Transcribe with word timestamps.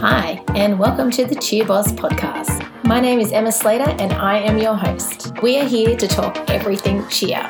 Hi, 0.00 0.42
and 0.54 0.78
welcome 0.78 1.10
to 1.10 1.26
the 1.26 1.34
Cheer 1.34 1.66
Boss 1.66 1.92
podcast. 1.92 2.66
My 2.84 3.00
name 3.00 3.20
is 3.20 3.32
Emma 3.32 3.52
Slater, 3.52 3.90
and 4.00 4.14
I 4.14 4.38
am 4.38 4.56
your 4.56 4.74
host. 4.74 5.38
We 5.42 5.58
are 5.60 5.66
here 5.66 5.94
to 5.94 6.08
talk 6.08 6.38
everything 6.48 7.06
cheer. 7.08 7.42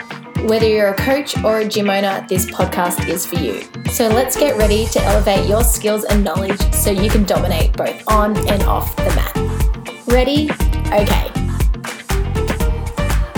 Whether 0.49 0.67
you're 0.67 0.89
a 0.89 0.97
coach 0.97 1.41
or 1.45 1.61
a 1.61 1.69
gym 1.69 1.89
owner, 1.89 2.27
this 2.29 2.47
podcast 2.47 3.09
is 3.09 3.25
for 3.25 3.37
you. 3.37 3.63
So 3.93 4.09
let's 4.09 4.37
get 4.37 4.59
ready 4.59 4.87
to 4.87 5.01
elevate 5.01 5.49
your 5.49 5.63
skills 5.63 6.03
and 6.03 6.24
knowledge 6.24 6.60
so 6.74 6.91
you 6.91 7.09
can 7.09 7.23
dominate 7.23 7.73
both 7.74 8.03
on 8.09 8.37
and 8.49 8.64
off 8.64 8.96
the 8.96 9.14
mat. 9.14 10.06
Ready? 10.09 10.51
Okay. 10.87 11.31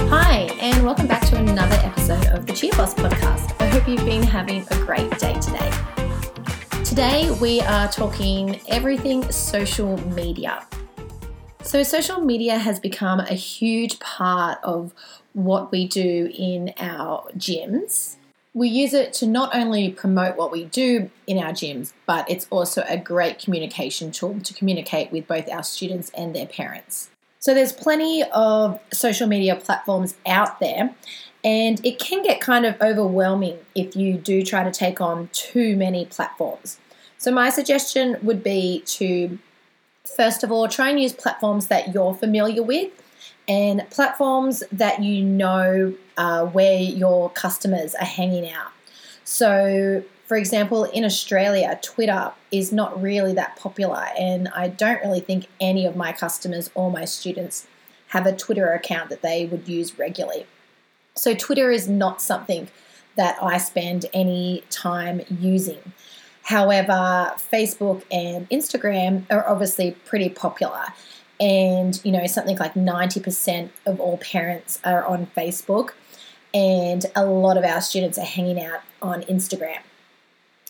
Hi, 0.09 0.49
and 0.59 0.87
welcome 0.87 1.07
back 1.07 1.27
to 1.27 1.37
another 1.37 1.77
episode 1.85 2.29
of 2.29 2.47
the 2.47 2.55
Cheer 2.55 2.73
Boss 2.79 2.95
podcast. 2.95 3.61
I 3.61 3.67
hope 3.67 3.87
you've 3.87 4.07
been 4.07 4.23
having 4.23 4.67
a 4.71 4.77
great 4.87 5.19
day 5.19 5.39
today. 5.39 5.71
Today, 6.93 7.31
we 7.41 7.59
are 7.63 7.89
talking 7.89 8.61
everything 8.69 9.23
social 9.33 9.97
media. 10.11 10.67
So, 11.63 11.83
social 11.85 12.21
media 12.21 12.59
has 12.59 12.79
become 12.79 13.19
a 13.19 13.33
huge 13.33 13.99
part 13.99 14.59
of 14.63 14.93
what 15.33 15.73
we 15.73 15.89
do 15.89 16.31
in 16.35 16.75
our 16.77 17.25
gyms. 17.31 18.17
We 18.53 18.69
use 18.69 18.93
it 18.93 19.15
to 19.15 19.27
not 19.27 19.57
only 19.57 19.91
promote 19.91 20.37
what 20.37 20.53
we 20.53 20.67
do 20.67 21.11
in 21.27 21.39
our 21.39 21.53
gyms, 21.53 21.95
but 22.05 22.31
it's 22.31 22.47
also 22.51 22.85
a 22.87 22.99
great 22.99 23.39
communication 23.39 24.11
tool 24.11 24.41
to 24.41 24.53
communicate 24.53 25.11
with 25.11 25.27
both 25.27 25.49
our 25.49 25.63
students 25.63 26.11
and 26.11 26.37
their 26.37 26.47
parents. 26.47 27.09
So, 27.39 27.55
there's 27.55 27.73
plenty 27.73 28.23
of 28.23 28.79
social 28.93 29.27
media 29.27 29.57
platforms 29.57 30.17
out 30.27 30.61
there, 30.61 30.95
and 31.43 31.85
it 31.87 31.99
can 31.99 32.23
get 32.23 32.43
kind 32.43 32.67
of 32.67 32.79
overwhelming 32.83 33.61
if 33.75 33.97
you 33.97 34.19
do 34.19 34.43
try 34.43 34.63
to 34.63 34.71
take 34.71 35.01
on 35.01 35.31
too 35.33 35.75
many 35.75 36.05
platforms. 36.05 36.79
So, 37.23 37.31
my 37.31 37.51
suggestion 37.51 38.17
would 38.23 38.43
be 38.43 38.83
to 38.99 39.39
first 40.17 40.43
of 40.43 40.51
all 40.51 40.67
try 40.67 40.91
and 40.91 41.01
use 41.01 41.13
platforms 41.13 41.69
that 41.69 41.95
you're 41.95 42.15
familiar 42.15 42.65
with 42.65 42.91
and 43.47 43.89
platforms 43.91 44.65
that 44.73 45.05
you 45.05 45.23
know 45.23 45.95
uh, 46.17 46.47
where 46.47 46.81
your 46.81 47.31
customers 47.31 47.95
are 47.95 48.05
hanging 48.05 48.51
out. 48.51 48.73
So, 49.23 50.03
for 50.27 50.37
example, 50.37 50.83
in 50.83 51.05
Australia, 51.05 51.79
Twitter 51.81 52.33
is 52.51 52.73
not 52.73 53.01
really 53.01 53.35
that 53.35 53.55
popular, 53.55 54.05
and 54.19 54.49
I 54.49 54.67
don't 54.67 55.01
really 55.01 55.21
think 55.21 55.47
any 55.61 55.87
of 55.87 55.95
my 55.95 56.11
customers 56.11 56.71
or 56.75 56.91
my 56.91 57.05
students 57.05 57.69
have 58.09 58.27
a 58.27 58.35
Twitter 58.35 58.73
account 58.73 59.11
that 59.11 59.23
they 59.23 59.47
would 59.47 59.69
use 59.69 59.97
regularly. 59.97 60.45
So, 61.15 61.37
Twitter 61.37 61.71
is 61.71 61.89
not 61.89 62.21
something 62.21 62.67
that 63.15 63.41
I 63.41 63.59
spend 63.59 64.07
any 64.13 64.65
time 64.71 65.21
using. 65.31 65.93
However, 66.45 67.33
Facebook 67.37 68.03
and 68.11 68.49
Instagram 68.51 69.25
are 69.31 69.49
obviously 69.49 69.93
pretty 70.05 70.29
popular. 70.29 70.87
And, 71.41 72.01
you 72.05 72.13
know, 72.13 72.27
something 72.27 72.57
like 72.59 72.75
90% 72.75 73.71
of 73.87 74.01
all 74.01 74.19
parents 74.19 74.79
are 74.85 75.05
on 75.05 75.27
Facebook, 75.37 75.91
and 76.55 77.05
a 77.17 77.25
lot 77.25 77.57
of 77.57 77.65
our 77.65 77.81
students 77.81 78.19
are 78.19 78.25
hanging 78.25 78.61
out 78.61 78.81
on 79.01 79.23
Instagram. 79.23 79.81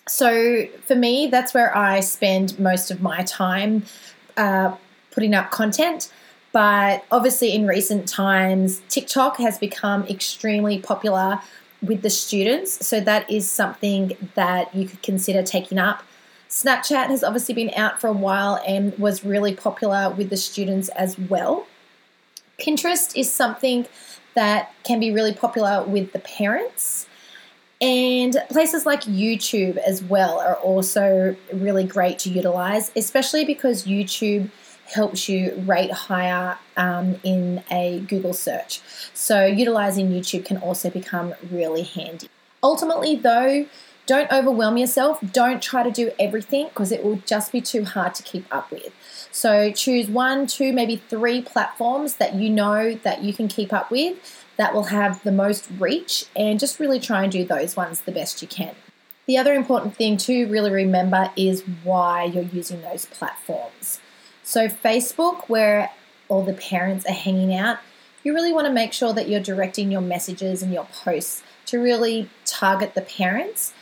So, 0.08 0.66
for 0.86 0.94
me, 0.94 1.26
that's 1.26 1.52
where 1.52 1.76
I 1.76 2.00
spend 2.00 2.58
most 2.58 2.90
of 2.90 3.02
my 3.02 3.22
time 3.22 3.84
uh, 4.36 4.74
putting 5.10 5.34
up 5.34 5.50
content. 5.50 6.10
But 6.52 7.04
obviously, 7.10 7.52
in 7.54 7.66
recent 7.66 8.08
times, 8.08 8.82
TikTok 8.88 9.38
has 9.38 9.58
become 9.58 10.04
extremely 10.06 10.78
popular 10.78 11.40
with 11.82 12.02
the 12.02 12.10
students. 12.10 12.86
So 12.86 13.00
that 13.00 13.30
is 13.30 13.50
something 13.50 14.16
that 14.34 14.74
you 14.74 14.86
could 14.86 15.02
consider 15.02 15.42
taking 15.42 15.78
up. 15.78 16.02
Snapchat 16.48 17.06
has 17.08 17.24
obviously 17.24 17.54
been 17.54 17.72
out 17.74 18.00
for 18.00 18.08
a 18.08 18.12
while 18.12 18.62
and 18.66 18.96
was 18.98 19.24
really 19.24 19.54
popular 19.54 20.10
with 20.10 20.30
the 20.30 20.36
students 20.36 20.88
as 20.90 21.18
well. 21.18 21.66
Pinterest 22.60 23.16
is 23.16 23.32
something 23.32 23.86
that 24.34 24.72
can 24.84 25.00
be 25.00 25.10
really 25.10 25.32
popular 25.32 25.82
with 25.82 26.12
the 26.12 26.18
parents. 26.18 27.06
And 27.80 28.36
places 28.50 28.86
like 28.86 29.02
YouTube 29.02 29.76
as 29.78 30.02
well 30.04 30.38
are 30.38 30.54
also 30.56 31.34
really 31.52 31.84
great 31.84 32.18
to 32.20 32.30
utilize, 32.30 32.92
especially 32.94 33.44
because 33.44 33.86
YouTube 33.86 34.50
helps 34.92 35.28
you 35.28 35.54
rate 35.66 35.90
higher 35.90 36.58
um, 36.76 37.16
in 37.22 37.62
a 37.70 38.00
Google 38.08 38.34
search. 38.34 38.80
So, 39.14 39.46
utilizing 39.46 40.10
YouTube 40.10 40.44
can 40.44 40.58
also 40.58 40.90
become 40.90 41.34
really 41.50 41.82
handy. 41.82 42.28
Ultimately, 42.62 43.16
though, 43.16 43.66
don't 44.06 44.30
overwhelm 44.32 44.76
yourself. 44.76 45.20
Don't 45.32 45.62
try 45.62 45.82
to 45.82 45.90
do 45.90 46.10
everything 46.18 46.66
because 46.68 46.90
it 46.90 47.04
will 47.04 47.22
just 47.24 47.52
be 47.52 47.60
too 47.60 47.84
hard 47.84 48.14
to 48.16 48.22
keep 48.22 48.44
up 48.54 48.70
with. 48.70 48.92
So, 49.30 49.72
choose 49.72 50.08
one, 50.08 50.46
two, 50.46 50.72
maybe 50.72 50.96
three 50.96 51.42
platforms 51.42 52.14
that 52.16 52.34
you 52.34 52.50
know 52.50 52.94
that 53.02 53.22
you 53.22 53.32
can 53.32 53.48
keep 53.48 53.72
up 53.72 53.90
with 53.90 54.16
that 54.56 54.74
will 54.74 54.84
have 54.84 55.22
the 55.22 55.32
most 55.32 55.68
reach 55.78 56.26
and 56.36 56.60
just 56.60 56.78
really 56.78 57.00
try 57.00 57.22
and 57.22 57.32
do 57.32 57.44
those 57.44 57.76
ones 57.76 58.02
the 58.02 58.12
best 58.12 58.42
you 58.42 58.48
can. 58.48 58.74
The 59.26 59.38
other 59.38 59.54
important 59.54 59.96
thing 59.96 60.16
to 60.18 60.46
really 60.48 60.70
remember 60.70 61.30
is 61.36 61.62
why 61.84 62.24
you're 62.24 62.42
using 62.42 62.82
those 62.82 63.06
platforms. 63.06 64.00
So, 64.52 64.68
Facebook, 64.68 65.48
where 65.48 65.90
all 66.28 66.42
the 66.42 66.52
parents 66.52 67.06
are 67.06 67.14
hanging 67.14 67.54
out, 67.54 67.78
you 68.22 68.34
really 68.34 68.52
want 68.52 68.66
to 68.66 68.72
make 68.72 68.92
sure 68.92 69.14
that 69.14 69.26
you're 69.26 69.40
directing 69.40 69.90
your 69.90 70.02
messages 70.02 70.62
and 70.62 70.70
your 70.70 70.84
posts 70.84 71.42
to 71.64 71.78
really 71.78 72.28
target 72.44 72.94
the 72.94 73.00
parents 73.00 73.72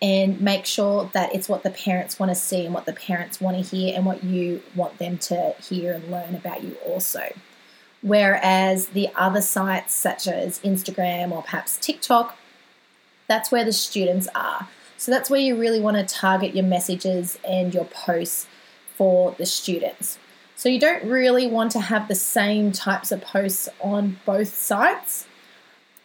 and 0.00 0.40
make 0.40 0.64
sure 0.64 1.10
that 1.12 1.34
it's 1.34 1.48
what 1.48 1.64
the 1.64 1.70
parents 1.70 2.20
want 2.20 2.30
to 2.30 2.36
see 2.36 2.64
and 2.64 2.72
what 2.72 2.86
the 2.86 2.92
parents 2.92 3.40
want 3.40 3.56
to 3.56 3.62
hear 3.64 3.96
and 3.96 4.06
what 4.06 4.22
you 4.22 4.62
want 4.76 4.98
them 4.98 5.18
to 5.18 5.56
hear 5.60 5.92
and 5.92 6.08
learn 6.08 6.36
about 6.36 6.62
you 6.62 6.76
also. 6.86 7.34
Whereas 8.00 8.90
the 8.90 9.08
other 9.16 9.42
sites, 9.42 9.92
such 9.92 10.28
as 10.28 10.60
Instagram 10.60 11.32
or 11.32 11.42
perhaps 11.42 11.76
TikTok, 11.78 12.38
that's 13.26 13.50
where 13.50 13.64
the 13.64 13.72
students 13.72 14.28
are. 14.36 14.68
So 14.98 15.10
that's 15.10 15.28
where 15.28 15.40
you 15.40 15.56
really 15.56 15.80
want 15.80 15.96
to 15.96 16.14
target 16.14 16.54
your 16.54 16.64
messages 16.64 17.40
and 17.44 17.74
your 17.74 17.86
posts 17.86 18.46
for 19.02 19.34
the 19.36 19.44
students. 19.44 20.16
So 20.54 20.68
you 20.68 20.78
don't 20.78 21.02
really 21.02 21.48
want 21.48 21.72
to 21.72 21.80
have 21.80 22.06
the 22.06 22.14
same 22.14 22.70
types 22.70 23.10
of 23.10 23.20
posts 23.20 23.68
on 23.80 24.20
both 24.24 24.54
sites. 24.54 25.26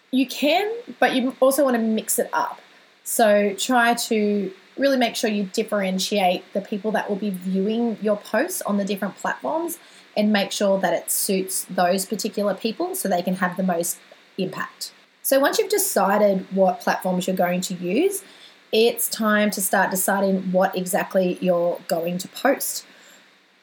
You 0.09 0.25
can, 0.25 0.73
but 0.99 1.13
you 1.13 1.35
also 1.39 1.63
want 1.63 1.75
to 1.75 1.81
mix 1.81 2.17
it 2.17 2.27
up. 2.33 2.59
So 3.03 3.53
try 3.53 3.93
to 3.93 4.51
really 4.79 4.97
make 4.97 5.15
sure 5.15 5.29
you 5.29 5.43
differentiate 5.43 6.51
the 6.53 6.61
people 6.61 6.91
that 6.93 7.07
will 7.07 7.17
be 7.17 7.29
viewing 7.29 7.99
your 8.01 8.17
posts 8.17 8.63
on 8.63 8.77
the 8.77 8.83
different 8.83 9.15
platforms 9.17 9.77
and 10.15 10.33
make 10.33 10.51
sure 10.51 10.79
that 10.79 10.91
it 10.95 11.11
suits 11.11 11.67
those 11.69 12.03
particular 12.03 12.55
people 12.55 12.95
so 12.95 13.07
they 13.07 13.21
can 13.21 13.35
have 13.35 13.57
the 13.57 13.63
most 13.63 13.99
impact. 14.39 14.91
So 15.21 15.39
once 15.39 15.59
you've 15.59 15.69
decided 15.69 16.47
what 16.49 16.79
platforms 16.79 17.27
you're 17.27 17.35
going 17.35 17.61
to 17.61 17.75
use, 17.75 18.23
it's 18.71 19.07
time 19.09 19.51
to 19.51 19.61
start 19.61 19.91
deciding 19.91 20.51
what 20.51 20.77
exactly 20.77 21.37
you're 21.41 21.79
going 21.87 22.17
to 22.19 22.27
post. 22.27 22.85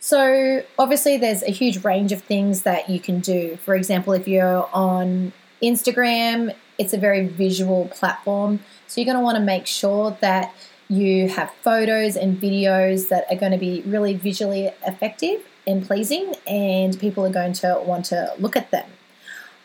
So, 0.00 0.62
obviously, 0.78 1.16
there's 1.16 1.42
a 1.42 1.50
huge 1.50 1.82
range 1.82 2.12
of 2.12 2.22
things 2.22 2.62
that 2.62 2.90
you 2.90 3.00
can 3.00 3.20
do. 3.20 3.56
For 3.56 3.74
example, 3.74 4.12
if 4.12 4.28
you're 4.28 4.68
on 4.72 5.32
Instagram, 5.62 6.54
it's 6.76 6.92
a 6.92 6.98
very 6.98 7.26
visual 7.26 7.86
platform. 7.86 8.60
So, 8.86 9.00
you're 9.00 9.06
going 9.06 9.16
to 9.16 9.24
want 9.24 9.38
to 9.38 9.42
make 9.42 9.66
sure 9.66 10.16
that 10.20 10.54
you 10.88 11.28
have 11.30 11.50
photos 11.62 12.16
and 12.16 12.38
videos 12.38 13.08
that 13.08 13.24
are 13.30 13.36
going 13.36 13.52
to 13.52 13.58
be 13.58 13.82
really 13.86 14.14
visually 14.14 14.70
effective 14.86 15.42
and 15.66 15.86
pleasing, 15.86 16.34
and 16.46 16.98
people 17.00 17.24
are 17.24 17.32
going 17.32 17.54
to 17.54 17.82
want 17.86 18.04
to 18.06 18.34
look 18.38 18.56
at 18.56 18.70
them. 18.70 18.86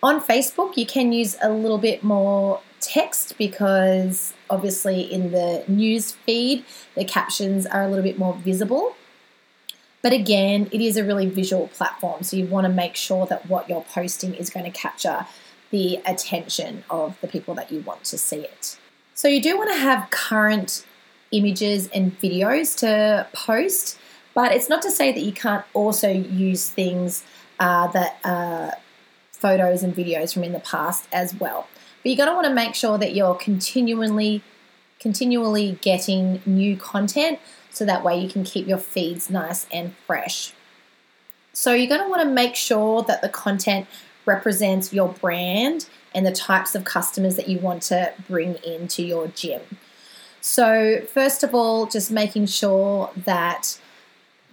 On 0.01 0.21
Facebook, 0.21 0.77
you 0.77 0.85
can 0.85 1.11
use 1.11 1.35
a 1.41 1.51
little 1.51 1.77
bit 1.77 2.03
more 2.03 2.61
text 2.79 3.37
because 3.37 4.33
obviously 4.49 5.01
in 5.01 5.31
the 5.31 5.63
news 5.67 6.11
feed, 6.11 6.65
the 6.95 7.05
captions 7.05 7.65
are 7.65 7.83
a 7.83 7.87
little 7.87 8.03
bit 8.03 8.17
more 8.17 8.33
visible. 8.33 8.95
But 10.01 10.13
again, 10.13 10.69
it 10.71 10.79
is 10.79 10.95
a 10.95 11.03
really 11.03 11.27
visual 11.27 11.67
platform, 11.67 12.23
so 12.23 12.37
you 12.37 12.45
want 12.45 12.65
to 12.65 12.71
make 12.71 12.95
sure 12.95 13.25
that 13.25 13.49
what 13.49 13.67
you're 13.67 13.81
posting 13.81 14.33
is 14.33 14.49
going 14.49 14.65
to 14.65 14.71
capture 14.71 15.25
the 15.71 15.99
attention 16.05 16.83
of 16.89 17.19
the 17.21 17.27
people 17.27 17.53
that 17.55 17.71
you 17.71 17.81
want 17.81 18.05
to 18.05 18.17
see 18.17 18.37
it. 18.37 18.77
So 19.13 19.27
you 19.27 19.41
do 19.41 19.57
want 19.57 19.69
to 19.71 19.77
have 19.77 20.09
current 20.09 20.85
images 21.31 21.89
and 21.89 22.17
videos 22.19 22.77
to 22.79 23.27
post, 23.33 23.99
but 24.33 24.53
it's 24.53 24.69
not 24.69 24.81
to 24.83 24.91
say 24.91 25.11
that 25.11 25.21
you 25.21 25.33
can't 25.33 25.65
also 25.73 26.09
use 26.09 26.69
things 26.69 27.25
uh, 27.59 27.87
that 27.87 28.19
are 28.23 28.73
photos 29.31 29.83
and 29.83 29.93
videos 29.93 30.33
from 30.33 30.43
in 30.43 30.53
the 30.53 30.59
past 30.59 31.07
as 31.11 31.35
well. 31.35 31.67
But 32.01 32.09
you're 32.09 32.17
going 32.17 32.29
to 32.29 32.35
want 32.35 32.47
to 32.47 32.53
make 32.53 32.75
sure 32.75 32.97
that 32.97 33.13
you're 33.13 33.35
continually 33.35 34.41
continually 34.99 35.79
getting 35.81 36.41
new 36.45 36.75
content 36.75 37.39
so 37.69 37.85
that 37.85 38.03
way 38.03 38.19
you 38.19 38.27
can 38.29 38.43
keep 38.43 38.67
your 38.67 38.77
feeds 38.77 39.29
nice 39.29 39.65
and 39.71 39.95
fresh. 40.05 40.51
So 41.53 41.73
you're 41.73 41.87
going 41.87 42.03
to 42.03 42.09
want 42.09 42.21
to 42.21 42.29
make 42.29 42.55
sure 42.55 43.03
that 43.03 43.21
the 43.21 43.29
content 43.29 43.87
represents 44.25 44.93
your 44.93 45.09
brand 45.09 45.87
and 46.13 46.25
the 46.25 46.31
types 46.31 46.75
of 46.75 46.83
customers 46.83 47.35
that 47.35 47.47
you 47.47 47.59
want 47.59 47.81
to 47.83 48.13
bring 48.27 48.55
into 48.65 49.03
your 49.03 49.27
gym. 49.27 49.61
So, 50.41 51.01
first 51.01 51.43
of 51.43 51.53
all, 51.53 51.85
just 51.85 52.11
making 52.11 52.45
sure 52.45 53.11
that 53.25 53.79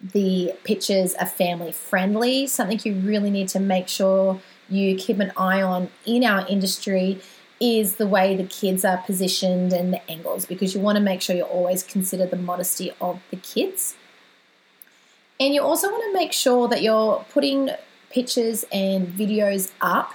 the 0.02 0.52
pictures 0.64 1.14
are 1.14 1.26
family 1.26 1.72
friendly. 1.72 2.46
Something 2.46 2.80
you 2.84 2.94
really 2.94 3.30
need 3.30 3.48
to 3.50 3.60
make 3.60 3.88
sure 3.88 4.40
you 4.68 4.96
keep 4.96 5.18
an 5.18 5.32
eye 5.36 5.62
on 5.62 5.90
in 6.04 6.24
our 6.24 6.46
industry 6.48 7.20
is 7.60 7.96
the 7.96 8.06
way 8.06 8.36
the 8.36 8.44
kids 8.44 8.84
are 8.84 8.98
positioned 8.98 9.72
and 9.72 9.92
the 9.92 10.10
angles 10.10 10.44
because 10.44 10.74
you 10.74 10.80
want 10.80 10.96
to 10.96 11.02
make 11.02 11.22
sure 11.22 11.34
you 11.34 11.42
always 11.42 11.82
consider 11.82 12.26
the 12.26 12.36
modesty 12.36 12.92
of 13.00 13.20
the 13.30 13.36
kids. 13.36 13.94
And 15.40 15.54
you 15.54 15.62
also 15.62 15.90
want 15.90 16.04
to 16.04 16.12
make 16.12 16.32
sure 16.32 16.68
that 16.68 16.82
you're 16.82 17.24
putting 17.32 17.70
pictures 18.10 18.64
and 18.72 19.08
videos 19.08 19.70
up 19.80 20.12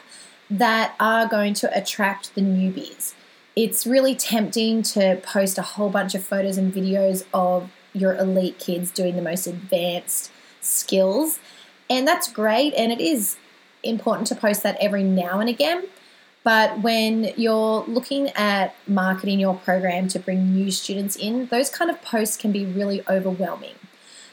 that 0.49 0.95
are 0.99 1.27
going 1.27 1.53
to 1.55 1.77
attract 1.77 2.35
the 2.35 2.41
newbies. 2.41 3.13
It's 3.55 3.85
really 3.85 4.15
tempting 4.15 4.81
to 4.83 5.19
post 5.23 5.57
a 5.57 5.61
whole 5.61 5.89
bunch 5.89 6.15
of 6.15 6.23
photos 6.23 6.57
and 6.57 6.73
videos 6.73 7.25
of 7.33 7.71
your 7.93 8.15
elite 8.15 8.59
kids 8.59 8.91
doing 8.91 9.15
the 9.15 9.21
most 9.21 9.47
advanced 9.47 10.31
skills. 10.61 11.39
And 11.89 12.07
that's 12.07 12.31
great. 12.31 12.73
And 12.75 12.91
it 12.91 13.01
is 13.01 13.35
important 13.83 14.27
to 14.27 14.35
post 14.35 14.63
that 14.63 14.77
every 14.79 15.03
now 15.03 15.39
and 15.39 15.49
again. 15.49 15.87
But 16.43 16.81
when 16.81 17.33
you're 17.37 17.83
looking 17.83 18.29
at 18.29 18.75
marketing 18.87 19.39
your 19.39 19.55
program 19.55 20.07
to 20.09 20.19
bring 20.19 20.53
new 20.53 20.71
students 20.71 21.15
in, 21.15 21.45
those 21.47 21.69
kind 21.69 21.91
of 21.91 22.01
posts 22.01 22.35
can 22.35 22.51
be 22.51 22.65
really 22.65 23.03
overwhelming. 23.07 23.75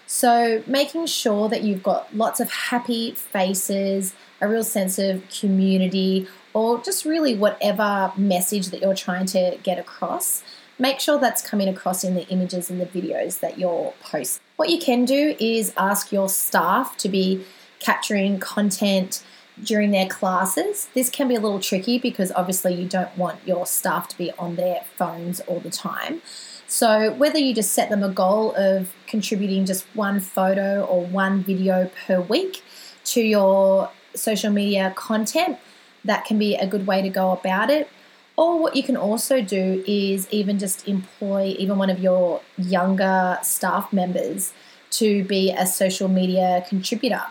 So, 0.07 0.63
making 0.67 1.05
sure 1.05 1.51
that 1.51 1.63
you've 1.63 1.83
got 1.83 2.17
lots 2.17 2.41
of 2.41 2.51
happy 2.51 3.13
faces, 3.13 4.15
a 4.41 4.49
real 4.49 4.65
sense 4.65 4.99
of 4.99 5.23
community, 5.29 6.27
or 6.55 6.81
just 6.83 7.05
really 7.05 7.37
whatever 7.37 8.11
message 8.17 8.69
that 8.69 8.81
you're 8.81 8.95
trying 8.95 9.27
to 9.27 9.59
get 9.63 9.79
across, 9.79 10.43
make 10.79 10.99
sure 10.99 11.19
that's 11.19 11.47
coming 11.47 11.69
across 11.69 12.05
in 12.05 12.15
the 12.15 12.27
images 12.29 12.71
and 12.71 12.81
the 12.81 12.87
videos 12.87 13.41
that 13.41 13.59
you're 13.59 13.93
posting. 14.01 14.43
What 14.57 14.71
you 14.71 14.79
can 14.79 15.05
do 15.05 15.37
is 15.39 15.75
ask 15.77 16.11
your 16.11 16.31
staff 16.31 16.97
to 16.99 17.11
be 17.11 17.45
capturing 17.79 18.41
content 18.41 19.23
during 19.63 19.91
their 19.91 20.07
classes. 20.07 20.89
This 20.95 21.11
can 21.11 21.29
be 21.29 21.35
a 21.35 21.41
little 21.41 21.61
tricky 21.61 21.99
because 21.99 22.33
obviously 22.33 22.75
you 22.75 22.87
don't 22.87 23.17
want 23.17 23.41
your 23.47 23.67
staff 23.67 24.09
to 24.09 24.19
be 24.19 24.31
on 24.39 24.57
their 24.57 24.83
phones 24.97 25.41
all 25.41 25.61
the 25.61 25.71
time. 25.71 26.23
So, 26.67 27.13
whether 27.15 27.39
you 27.39 27.55
just 27.55 27.73
set 27.73 27.89
them 27.89 28.03
a 28.03 28.11
goal 28.11 28.55
of 28.55 28.95
contributing 29.07 29.65
just 29.65 29.87
one 29.95 30.21
photo 30.21 30.85
or 30.85 31.07
one 31.07 31.43
video 31.43 31.91
per 32.07 32.21
week 32.21 32.63
to 33.07 33.23
your 33.23 33.91
social 34.15 34.51
media 34.53 34.93
content, 34.95 35.59
that 36.05 36.27
can 36.27 36.39
be 36.39 36.57
a 36.57 36.67
good 36.67 36.87
way 36.87 37.01
to 37.01 37.09
go 37.09 37.33
about 37.33 37.71
it. 37.71 37.89
Or 38.37 38.61
what 38.61 38.77
you 38.77 38.83
can 38.83 38.97
also 38.97 39.41
do 39.41 39.83
is 39.87 40.29
even 40.31 40.59
just 40.59 40.87
employ 40.87 41.57
even 41.59 41.79
one 41.79 41.91
of 41.91 41.99
your 41.99 42.43
younger 42.57 43.39
staff 43.43 43.93
members 43.93 44.53
to 44.91 45.25
be 45.25 45.51
a 45.51 45.67
social 45.67 46.09
media 46.09 46.65
contributor 46.69 47.23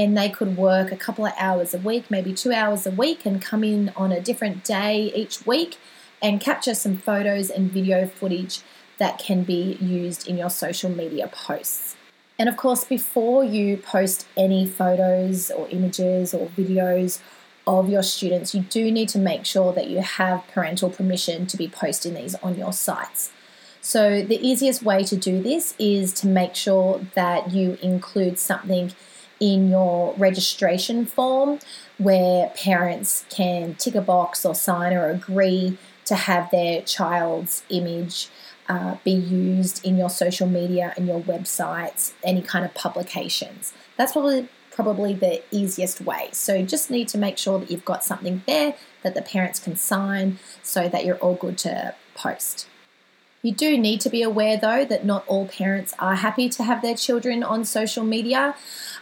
and 0.00 0.16
they 0.16 0.30
could 0.30 0.56
work 0.56 0.90
a 0.90 0.96
couple 0.96 1.26
of 1.26 1.32
hours 1.36 1.74
a 1.74 1.78
week, 1.78 2.10
maybe 2.10 2.32
two 2.32 2.52
hours 2.52 2.86
a 2.86 2.90
week, 2.90 3.26
and 3.26 3.42
come 3.42 3.62
in 3.62 3.92
on 3.94 4.10
a 4.12 4.18
different 4.20 4.64
day 4.64 5.12
each 5.14 5.44
week 5.46 5.76
and 6.22 6.40
capture 6.40 6.74
some 6.74 6.96
photos 6.96 7.50
and 7.50 7.70
video 7.70 8.06
footage 8.06 8.62
that 8.96 9.18
can 9.18 9.42
be 9.42 9.76
used 9.78 10.26
in 10.26 10.38
your 10.38 10.48
social 10.48 10.88
media 10.88 11.28
posts. 11.28 11.96
And 12.38 12.48
of 12.48 12.56
course, 12.56 12.82
before 12.82 13.44
you 13.44 13.76
post 13.76 14.26
any 14.38 14.64
photos 14.64 15.50
or 15.50 15.68
images 15.68 16.32
or 16.32 16.46
videos 16.48 17.20
of 17.66 17.90
your 17.90 18.02
students, 18.02 18.54
you 18.54 18.62
do 18.62 18.90
need 18.90 19.10
to 19.10 19.18
make 19.18 19.44
sure 19.44 19.70
that 19.74 19.88
you 19.88 20.00
have 20.00 20.46
parental 20.48 20.88
permission 20.88 21.46
to 21.46 21.58
be 21.58 21.68
posting 21.68 22.14
these 22.14 22.34
on 22.36 22.56
your 22.56 22.72
sites. 22.72 23.32
So, 23.82 24.22
the 24.22 24.38
easiest 24.46 24.82
way 24.82 25.04
to 25.04 25.16
do 25.16 25.42
this 25.42 25.74
is 25.78 26.14
to 26.14 26.26
make 26.26 26.54
sure 26.54 27.02
that 27.14 27.50
you 27.50 27.76
include 27.82 28.38
something 28.38 28.92
in 29.40 29.70
your 29.70 30.14
registration 30.16 31.06
form 31.06 31.58
where 31.98 32.50
parents 32.50 33.24
can 33.30 33.74
tick 33.74 33.94
a 33.94 34.00
box 34.00 34.44
or 34.44 34.54
sign 34.54 34.92
or 34.92 35.08
agree 35.08 35.78
to 36.04 36.14
have 36.14 36.50
their 36.50 36.82
child's 36.82 37.62
image 37.70 38.28
uh, 38.68 38.96
be 39.04 39.10
used 39.10 39.84
in 39.84 39.96
your 39.96 40.10
social 40.10 40.46
media 40.46 40.94
and 40.96 41.06
your 41.06 41.20
websites, 41.20 42.12
any 42.22 42.42
kind 42.42 42.64
of 42.64 42.72
publications. 42.74 43.72
That's 43.96 44.12
probably 44.12 44.48
probably 44.70 45.12
the 45.12 45.42
easiest 45.50 46.00
way. 46.00 46.28
So 46.32 46.62
just 46.64 46.90
need 46.90 47.08
to 47.08 47.18
make 47.18 47.36
sure 47.36 47.58
that 47.58 47.70
you've 47.70 47.84
got 47.84 48.04
something 48.04 48.42
there 48.46 48.76
that 49.02 49.14
the 49.14 49.22
parents 49.22 49.58
can 49.58 49.76
sign 49.76 50.38
so 50.62 50.88
that 50.88 51.04
you're 51.04 51.16
all 51.16 51.34
good 51.34 51.58
to 51.58 51.94
post. 52.14 52.68
You 53.42 53.52
do 53.52 53.78
need 53.78 54.00
to 54.02 54.10
be 54.10 54.22
aware, 54.22 54.58
though, 54.58 54.84
that 54.84 55.04
not 55.04 55.26
all 55.26 55.48
parents 55.48 55.94
are 55.98 56.14
happy 56.14 56.48
to 56.50 56.62
have 56.62 56.82
their 56.82 56.94
children 56.94 57.42
on 57.42 57.64
social 57.64 58.04
media, 58.04 58.54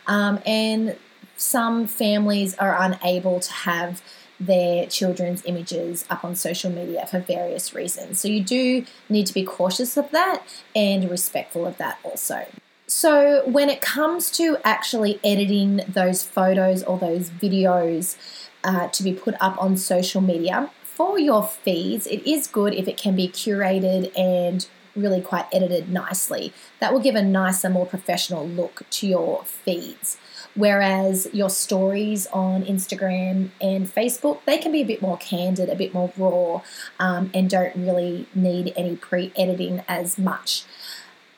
um, 0.09 0.41
and 0.45 0.97
some 1.37 1.87
families 1.87 2.57
are 2.59 2.77
unable 2.81 3.39
to 3.41 3.53
have 3.53 4.03
their 4.41 4.87
children's 4.87 5.45
images 5.45 6.05
up 6.11 6.25
on 6.25 6.35
social 6.35 6.71
media 6.71 7.07
for 7.07 7.21
various 7.21 7.75
reasons. 7.75 8.21
So, 8.21 8.29
you 8.29 8.43
do 8.43 8.85
need 9.09 9.27
to 9.27 9.35
be 9.35 9.45
cautious 9.45 9.97
of 9.97 10.11
that 10.11 10.43
and 10.75 11.11
respectful 11.11 11.67
of 11.67 11.77
that 11.79 11.99
also. 12.03 12.47
So, 12.87 13.43
when 13.47 13.69
it 13.69 13.81
comes 13.81 14.31
to 14.33 14.57
actually 14.65 15.21
editing 15.23 15.83
those 15.89 16.23
photos 16.23 16.83
or 16.83 16.99
those 16.99 17.31
videos 17.31 18.17
uh, 18.65 18.89
to 18.89 19.03
be 19.03 19.13
put 19.13 19.35
up 19.41 19.61
on 19.63 19.77
social 19.77 20.21
media, 20.21 20.71
for 20.99 21.17
your 21.17 21.47
feeds, 21.47 22.09
it 22.09 22.27
is 22.27 22.49
good 22.49 22.75
if 22.75 22.89
it 22.89 22.97
can 22.97 23.15
be 23.15 23.29
curated 23.29 24.11
and 24.19 24.67
really 24.99 25.21
quite 25.21 25.47
edited 25.53 25.89
nicely. 25.89 26.53
That 26.81 26.93
will 26.93 27.01
give 27.01 27.15
a 27.15 27.23
nicer, 27.23 27.71
more 27.71 27.87
professional 27.87 28.47
look 28.47 28.83
to 28.91 29.07
your 29.07 29.45
feeds. 29.45 30.19
Whereas 30.55 31.29
your 31.33 31.51
stories 31.51 32.27
on 32.29 32.65
Instagram 32.65 33.51
and 33.61 33.87
Facebook, 33.87 34.41
they 34.45 34.59
can 34.59 34.73
be 34.73 34.81
a 34.81 34.87
bit 34.87 35.01
more 35.01 35.17
candid, 35.19 35.69
a 35.69 35.77
bit 35.77 35.95
more 35.95 36.13
raw, 36.17 36.63
um, 36.99 37.31
and 37.33 37.49
don't 37.49 37.77
really 37.77 38.27
need 38.35 38.73
any 38.77 38.97
pre 38.97 39.33
editing 39.37 39.83
as 39.87 40.19
much. 40.19 40.65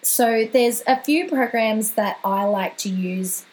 So, 0.02 0.48
there's 0.50 0.82
a 0.86 1.02
few 1.02 1.28
programs 1.28 1.92
that 1.92 2.18
I 2.24 2.44
like 2.44 2.78
to 2.78 2.88
use 2.88 3.44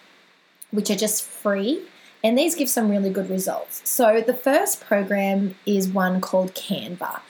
which 0.72 0.90
are 0.90 0.96
just 0.96 1.24
free 1.24 1.82
and 2.24 2.38
these 2.38 2.56
give 2.56 2.70
some 2.70 2.90
really 2.90 3.10
good 3.10 3.30
results. 3.30 3.82
So, 3.90 4.22
the 4.26 4.34
first 4.34 4.82
program 4.82 5.56
is 5.66 5.88
one 5.88 6.22
called 6.22 6.54
Canva. 6.54 7.22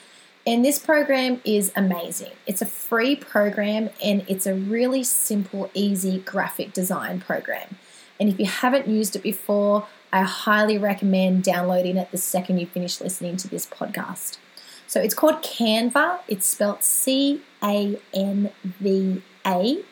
And 0.48 0.64
this 0.64 0.78
program 0.78 1.42
is 1.44 1.70
amazing. 1.76 2.32
It's 2.46 2.62
a 2.62 2.66
free 2.66 3.14
program 3.14 3.90
and 4.02 4.24
it's 4.28 4.46
a 4.46 4.54
really 4.54 5.04
simple, 5.04 5.70
easy 5.74 6.20
graphic 6.20 6.72
design 6.72 7.20
program. 7.20 7.76
And 8.18 8.30
if 8.30 8.40
you 8.40 8.46
haven't 8.46 8.88
used 8.88 9.14
it 9.14 9.22
before, 9.22 9.86
I 10.10 10.22
highly 10.22 10.78
recommend 10.78 11.44
downloading 11.44 11.98
it 11.98 12.10
the 12.12 12.16
second 12.16 12.60
you 12.60 12.66
finish 12.66 12.98
listening 12.98 13.36
to 13.36 13.48
this 13.48 13.66
podcast. 13.66 14.38
So 14.86 15.02
it's 15.02 15.12
called 15.12 15.42
Canva. 15.42 16.20
It's 16.28 16.46
spelled 16.46 16.82
C 16.82 17.42
A 17.62 18.00
N 18.14 18.50
V 18.64 19.22
A. 19.46 19.84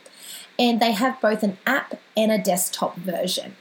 And 0.58 0.80
they 0.80 0.92
have 0.92 1.20
both 1.20 1.42
an 1.42 1.58
app 1.66 2.00
and 2.16 2.32
a 2.32 2.38
desktop 2.38 2.96
version. 2.96 3.56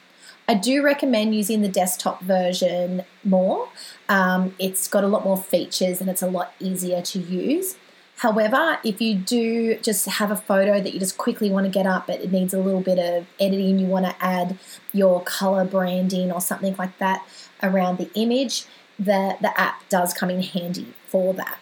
I 0.48 0.54
do 0.54 0.84
recommend 0.84 1.36
using 1.36 1.62
the 1.62 1.70
desktop 1.70 2.22
version 2.22 3.04
more. 3.24 3.70
Um, 4.08 4.56
it's 4.60 4.88
got 4.88 5.04
a 5.04 5.08
lot 5.08 5.24
more 5.24 5.38
features 5.38 6.00
and 6.02 6.10
it's 6.10 6.22
a 6.22 6.28
lot 6.28 6.54
easier 6.60 7.02
to 7.02 7.20
use. 7.20 7.76
However, 8.18 8.80
if 8.84 9.02
you 9.02 9.16
do 9.16 9.78
just 9.80 10.06
have 10.06 10.32
a 10.32 10.36
photo 10.36 10.80
that 10.80 10.94
you 10.94 11.00
just 11.00 11.18
quickly 11.18 11.50
want 11.50 11.66
to 11.66 11.72
get 11.72 11.86
up, 11.86 12.08
but 12.08 12.22
it 12.22 12.32
needs 12.32 12.54
a 12.54 12.60
little 12.60 12.82
bit 12.82 12.98
of 12.98 13.28
editing, 13.40 13.78
you 13.80 13.88
want 13.88 14.06
to 14.06 14.16
add 14.24 14.58
your 14.94 15.22
color 15.24 15.66
branding 15.66 16.32
or 16.32 16.40
something 16.40 16.76
like 16.78 16.98
that 17.00 17.28
around 17.62 17.98
the 17.98 18.10
image, 18.14 18.66
the, 18.98 19.36
the 19.42 19.60
app 19.60 19.88
does 19.90 20.14
come 20.14 20.30
in 20.30 20.42
handy 20.42 20.94
for 21.08 21.34
that. 21.34 21.60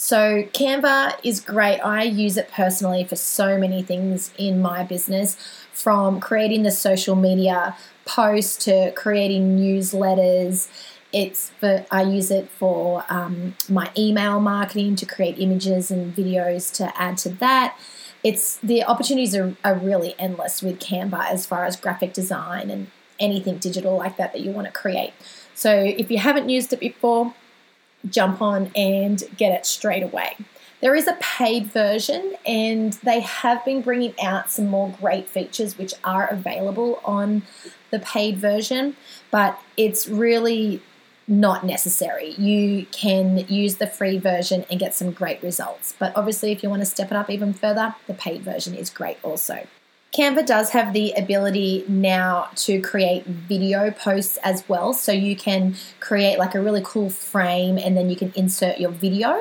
So, 0.00 0.44
Canva 0.52 1.18
is 1.24 1.40
great. 1.40 1.80
I 1.80 2.04
use 2.04 2.36
it 2.36 2.48
personally 2.52 3.02
for 3.02 3.16
so 3.16 3.58
many 3.58 3.82
things 3.82 4.32
in 4.38 4.62
my 4.62 4.84
business 4.84 5.36
from 5.72 6.20
creating 6.20 6.62
the 6.62 6.70
social 6.70 7.16
media 7.16 7.76
post 8.04 8.60
to 8.62 8.92
creating 8.92 9.58
newsletters. 9.58 10.68
It's 11.12 11.50
for 11.58 11.84
I 11.90 12.02
use 12.02 12.30
it 12.30 12.48
for 12.48 13.04
um, 13.10 13.56
my 13.68 13.90
email 13.98 14.38
marketing 14.38 14.94
to 14.96 15.06
create 15.06 15.36
images 15.40 15.90
and 15.90 16.14
videos 16.14 16.72
to 16.74 16.96
add 16.96 17.18
to 17.18 17.30
that. 17.30 17.76
It's 18.22 18.58
the 18.58 18.84
opportunities 18.84 19.34
are, 19.34 19.56
are 19.64 19.74
really 19.74 20.14
endless 20.16 20.62
with 20.62 20.78
Canva 20.78 21.28
as 21.28 21.44
far 21.44 21.64
as 21.64 21.74
graphic 21.74 22.12
design 22.12 22.70
and 22.70 22.88
anything 23.18 23.58
digital 23.58 23.96
like 23.96 24.16
that 24.16 24.32
that 24.32 24.42
you 24.42 24.52
want 24.52 24.68
to 24.68 24.72
create. 24.72 25.12
So 25.54 25.74
if 25.74 26.08
you 26.08 26.18
haven't 26.18 26.48
used 26.50 26.72
it 26.72 26.78
before, 26.78 27.34
jump 28.08 28.42
on 28.42 28.70
and 28.74 29.22
get 29.36 29.52
it 29.52 29.66
straight 29.66 30.02
away. 30.02 30.36
There 30.80 30.94
is 30.94 31.08
a 31.08 31.16
paid 31.20 31.66
version, 31.66 32.36
and 32.46 32.92
they 33.02 33.20
have 33.20 33.64
been 33.64 33.82
bringing 33.82 34.14
out 34.22 34.48
some 34.48 34.68
more 34.68 34.94
great 35.00 35.28
features 35.28 35.76
which 35.76 35.92
are 36.04 36.28
available 36.28 37.00
on 37.04 37.42
the 37.90 37.98
paid 37.98 38.38
version, 38.38 38.96
but 39.32 39.58
it's 39.76 40.06
really 40.06 40.80
not 41.26 41.64
necessary. 41.64 42.30
You 42.38 42.86
can 42.92 43.38
use 43.48 43.76
the 43.76 43.86
free 43.86 44.18
version 44.18 44.64
and 44.70 44.78
get 44.78 44.94
some 44.94 45.10
great 45.10 45.42
results. 45.42 45.94
But 45.98 46.16
obviously, 46.16 46.52
if 46.52 46.62
you 46.62 46.70
want 46.70 46.82
to 46.82 46.86
step 46.86 47.10
it 47.10 47.16
up 47.16 47.28
even 47.28 47.52
further, 47.52 47.94
the 48.06 48.14
paid 48.14 48.42
version 48.42 48.74
is 48.74 48.88
great 48.88 49.18
also. 49.22 49.66
Canva 50.18 50.44
does 50.44 50.70
have 50.70 50.94
the 50.94 51.12
ability 51.12 51.84
now 51.86 52.48
to 52.56 52.80
create 52.80 53.24
video 53.24 53.92
posts 53.92 54.36
as 54.42 54.68
well. 54.68 54.92
So 54.92 55.12
you 55.12 55.36
can 55.36 55.76
create 56.00 56.40
like 56.40 56.56
a 56.56 56.60
really 56.60 56.82
cool 56.84 57.08
frame 57.08 57.78
and 57.78 57.96
then 57.96 58.10
you 58.10 58.16
can 58.16 58.32
insert 58.34 58.80
your 58.80 58.90
video 58.90 59.38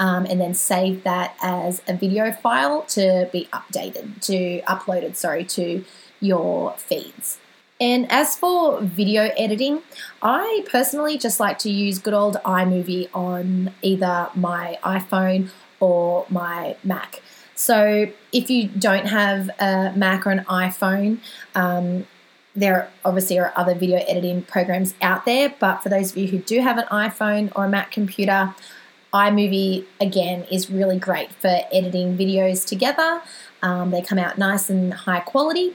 um, 0.00 0.26
and 0.26 0.40
then 0.40 0.52
save 0.52 1.04
that 1.04 1.36
as 1.40 1.80
a 1.86 1.94
video 1.94 2.32
file 2.32 2.82
to 2.88 3.28
be 3.32 3.48
updated, 3.52 4.20
to 4.22 4.62
uploaded, 4.62 5.14
sorry, 5.14 5.44
to 5.44 5.84
your 6.18 6.72
feeds. 6.72 7.38
And 7.80 8.10
as 8.10 8.36
for 8.36 8.80
video 8.80 9.30
editing, 9.36 9.82
I 10.22 10.64
personally 10.68 11.18
just 11.18 11.38
like 11.38 11.60
to 11.60 11.70
use 11.70 12.00
good 12.00 12.14
old 12.14 12.34
iMovie 12.44 13.10
on 13.14 13.72
either 13.80 14.30
my 14.34 14.76
iPhone 14.82 15.50
or 15.78 16.26
my 16.28 16.74
Mac. 16.82 17.22
So 17.56 18.10
if 18.32 18.50
you 18.50 18.68
don't 18.68 19.06
have 19.06 19.50
a 19.58 19.92
Mac 19.96 20.26
or 20.26 20.30
an 20.30 20.44
iPhone, 20.44 21.18
um, 21.54 22.06
there 22.54 22.90
obviously 23.04 23.38
are 23.38 23.52
other 23.56 23.74
video 23.74 23.98
editing 24.06 24.42
programs 24.42 24.94
out 25.02 25.24
there, 25.24 25.54
but 25.58 25.82
for 25.82 25.88
those 25.88 26.12
of 26.12 26.18
you 26.18 26.28
who 26.28 26.38
do 26.38 26.60
have 26.60 26.78
an 26.78 26.84
iPhone 26.90 27.50
or 27.56 27.64
a 27.64 27.68
Mac 27.68 27.90
computer, 27.90 28.54
iMovie 29.12 29.84
again 30.00 30.44
is 30.52 30.70
really 30.70 30.98
great 30.98 31.32
for 31.32 31.60
editing 31.72 32.16
videos 32.16 32.66
together. 32.66 33.22
Um, 33.62 33.90
they 33.90 34.02
come 34.02 34.18
out 34.18 34.36
nice 34.38 34.68
and 34.68 34.92
high 34.92 35.20
quality. 35.20 35.74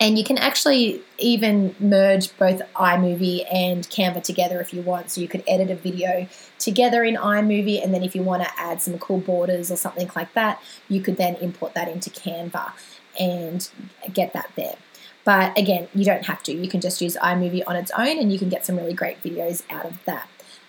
And 0.00 0.18
you 0.18 0.24
can 0.24 0.38
actually 0.38 1.02
even 1.18 1.76
merge 1.78 2.34
both 2.38 2.62
iMovie 2.74 3.44
and 3.52 3.86
Canva 3.86 4.22
together 4.22 4.58
if 4.58 4.72
you 4.72 4.80
want. 4.80 5.10
So 5.10 5.20
you 5.20 5.28
could 5.28 5.44
edit 5.46 5.70
a 5.70 5.74
video 5.74 6.26
together 6.58 7.04
in 7.04 7.16
iMovie, 7.16 7.84
and 7.84 7.92
then 7.92 8.02
if 8.02 8.14
you 8.14 8.22
want 8.22 8.42
to 8.42 8.50
add 8.58 8.80
some 8.80 8.98
cool 8.98 9.18
borders 9.18 9.70
or 9.70 9.76
something 9.76 10.10
like 10.16 10.32
that, 10.32 10.62
you 10.88 11.02
could 11.02 11.18
then 11.18 11.36
import 11.36 11.74
that 11.74 11.86
into 11.86 12.08
Canva 12.08 12.72
and 13.18 13.68
get 14.14 14.32
that 14.32 14.50
there. 14.56 14.76
But 15.22 15.56
again, 15.58 15.88
you 15.94 16.06
don't 16.06 16.24
have 16.24 16.42
to. 16.44 16.52
You 16.52 16.68
can 16.68 16.80
just 16.80 17.02
use 17.02 17.16
iMovie 17.16 17.62
on 17.66 17.76
its 17.76 17.90
own 17.90 18.18
and 18.18 18.32
you 18.32 18.38
can 18.38 18.48
get 18.48 18.64
some 18.64 18.76
really 18.76 18.94
great 18.94 19.22
videos 19.22 19.62
out 19.68 19.84
of 19.84 20.02
that. 20.06 20.28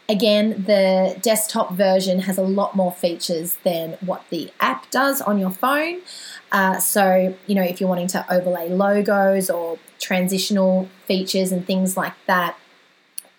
Again, 0.10 0.66
the 0.68 1.18
desktop 1.22 1.72
version 1.72 2.20
has 2.20 2.38
a 2.38 2.44
lot 2.44 2.76
more 2.76 2.92
features 2.92 3.56
than 3.64 3.98
what 4.02 4.26
the 4.30 4.52
app 4.60 4.92
does 4.92 5.22
on 5.22 5.40
your 5.40 5.52
phone. 5.52 6.02
Uh, 6.52 6.80
so, 6.80 7.36
you 7.48 7.56
know, 7.56 7.64
if 7.64 7.80
you're 7.80 7.90
wanting 7.90 8.08
to 8.08 8.26
overlay 8.34 8.70
logos 8.70 9.50
or 9.50 9.80
transitional 10.00 10.90
features 11.06 11.52
and 11.52 11.66
things 11.66 11.96
like 11.96 12.14
that, 12.28 12.58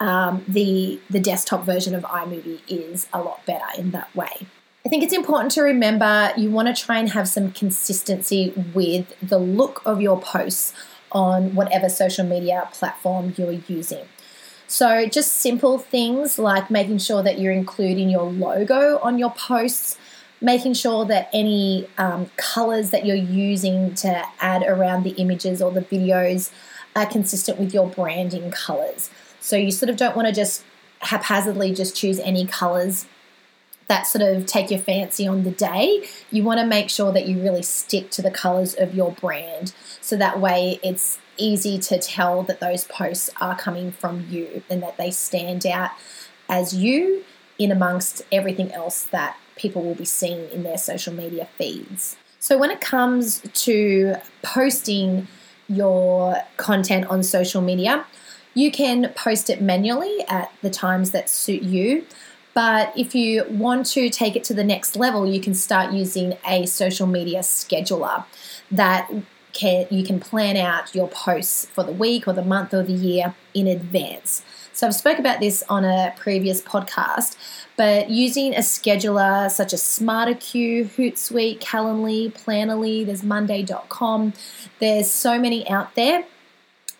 um, 0.00 0.44
the 0.48 1.00
the 1.10 1.20
desktop 1.20 1.64
version 1.64 1.94
of 1.94 2.02
iMovie 2.02 2.60
is 2.66 3.06
a 3.12 3.22
lot 3.22 3.44
better 3.46 3.66
in 3.78 3.92
that 3.92 4.14
way. 4.16 4.46
I 4.84 4.88
think 4.88 5.04
it's 5.04 5.12
important 5.12 5.52
to 5.52 5.62
remember 5.62 6.32
you 6.36 6.50
want 6.50 6.74
to 6.74 6.82
try 6.82 6.98
and 6.98 7.10
have 7.10 7.28
some 7.28 7.52
consistency 7.52 8.52
with 8.74 9.14
the 9.22 9.38
look 9.38 9.80
of 9.84 10.00
your 10.00 10.20
posts 10.20 10.74
on 11.12 11.54
whatever 11.54 11.88
social 11.88 12.26
media 12.26 12.68
platform 12.72 13.34
you're 13.36 13.52
using. 13.68 14.06
So, 14.66 15.06
just 15.06 15.32
simple 15.34 15.78
things 15.78 16.38
like 16.38 16.70
making 16.70 16.98
sure 16.98 17.22
that 17.22 17.38
you're 17.38 17.52
including 17.52 18.08
your 18.08 18.24
logo 18.24 18.98
on 19.02 19.18
your 19.18 19.30
posts, 19.30 19.98
making 20.42 20.74
sure 20.74 21.04
that 21.06 21.30
any 21.32 21.88
um, 21.98 22.30
colors 22.36 22.90
that 22.90 23.06
you're 23.06 23.16
using 23.16 23.94
to 23.94 24.24
add 24.40 24.62
around 24.62 25.04
the 25.04 25.10
images 25.12 25.62
or 25.62 25.70
the 25.70 25.82
videos 25.82 26.50
are 26.94 27.06
consistent 27.06 27.58
with 27.58 27.72
your 27.72 27.88
branding 27.88 28.50
colors. 28.50 29.10
So, 29.40 29.56
you 29.56 29.70
sort 29.70 29.88
of 29.88 29.96
don't 29.96 30.14
want 30.14 30.28
to 30.28 30.34
just 30.34 30.64
haphazardly 31.00 31.72
just 31.72 31.96
choose 31.96 32.18
any 32.20 32.46
colors 32.46 33.06
that 33.88 34.06
sort 34.06 34.22
of 34.22 34.46
take 34.46 34.70
your 34.70 34.80
fancy 34.80 35.26
on 35.26 35.42
the 35.42 35.50
day, 35.50 36.06
you 36.30 36.42
want 36.42 36.58
to 36.60 36.66
make 36.66 36.88
sure 36.88 37.12
that 37.12 37.26
you 37.26 37.42
really 37.42 37.62
stick 37.62 38.10
to 38.10 38.22
the 38.22 38.30
colors 38.30 38.74
of 38.74 38.94
your 38.94 39.12
brand. 39.12 39.74
So 40.00 40.16
that 40.16 40.40
way 40.40 40.80
it's 40.82 41.18
easy 41.36 41.78
to 41.78 41.98
tell 41.98 42.42
that 42.44 42.60
those 42.60 42.84
posts 42.84 43.28
are 43.40 43.56
coming 43.56 43.92
from 43.92 44.26
you 44.30 44.62
and 44.70 44.82
that 44.82 44.96
they 44.96 45.10
stand 45.10 45.66
out 45.66 45.90
as 46.48 46.74
you 46.74 47.24
in 47.58 47.70
amongst 47.70 48.22
everything 48.32 48.72
else 48.72 49.04
that 49.04 49.36
people 49.62 49.82
will 49.82 49.94
be 49.94 50.04
seeing 50.04 50.50
in 50.50 50.64
their 50.64 50.76
social 50.76 51.14
media 51.14 51.46
feeds. 51.56 52.16
So 52.40 52.58
when 52.58 52.72
it 52.72 52.80
comes 52.80 53.40
to 53.66 54.16
posting 54.42 55.28
your 55.68 56.36
content 56.56 57.06
on 57.06 57.22
social 57.22 57.62
media, 57.62 58.04
you 58.54 58.72
can 58.72 59.12
post 59.14 59.48
it 59.48 59.62
manually 59.62 60.24
at 60.28 60.52
the 60.60 60.68
times 60.68 61.12
that 61.12 61.30
suit 61.30 61.62
you. 61.62 62.04
But 62.52 62.92
if 62.96 63.14
you 63.14 63.44
want 63.48 63.86
to 63.86 64.10
take 64.10 64.34
it 64.36 64.44
to 64.44 64.54
the 64.54 64.64
next 64.64 64.96
level, 64.96 65.24
you 65.24 65.40
can 65.40 65.54
start 65.54 65.92
using 65.92 66.36
a 66.46 66.66
social 66.66 67.06
media 67.06 67.38
scheduler 67.40 68.24
that 68.70 69.10
can 69.52 69.86
you 69.90 70.02
can 70.04 70.18
plan 70.18 70.56
out 70.56 70.94
your 70.94 71.08
posts 71.08 71.66
for 71.66 71.84
the 71.84 71.92
week 71.92 72.26
or 72.26 72.32
the 72.32 72.44
month 72.44 72.74
or 72.74 72.82
the 72.82 72.92
year 72.92 73.34
in 73.54 73.66
advance. 73.66 74.42
So 74.72 74.86
I've 74.86 74.94
spoke 74.94 75.18
about 75.18 75.40
this 75.40 75.62
on 75.68 75.84
a 75.84 76.14
previous 76.16 76.62
podcast, 76.62 77.36
but 77.76 78.08
using 78.08 78.54
a 78.54 78.60
scheduler 78.60 79.50
such 79.50 79.72
as 79.72 79.82
SmarterQueue, 79.82 80.90
Hootsuite, 80.96 81.60
Calendly, 81.60 82.32
Plannerly, 82.32 83.04
there's 83.04 83.22
Monday.com, 83.22 84.32
there's 84.78 85.10
so 85.10 85.38
many 85.38 85.68
out 85.68 85.94
there 85.94 86.24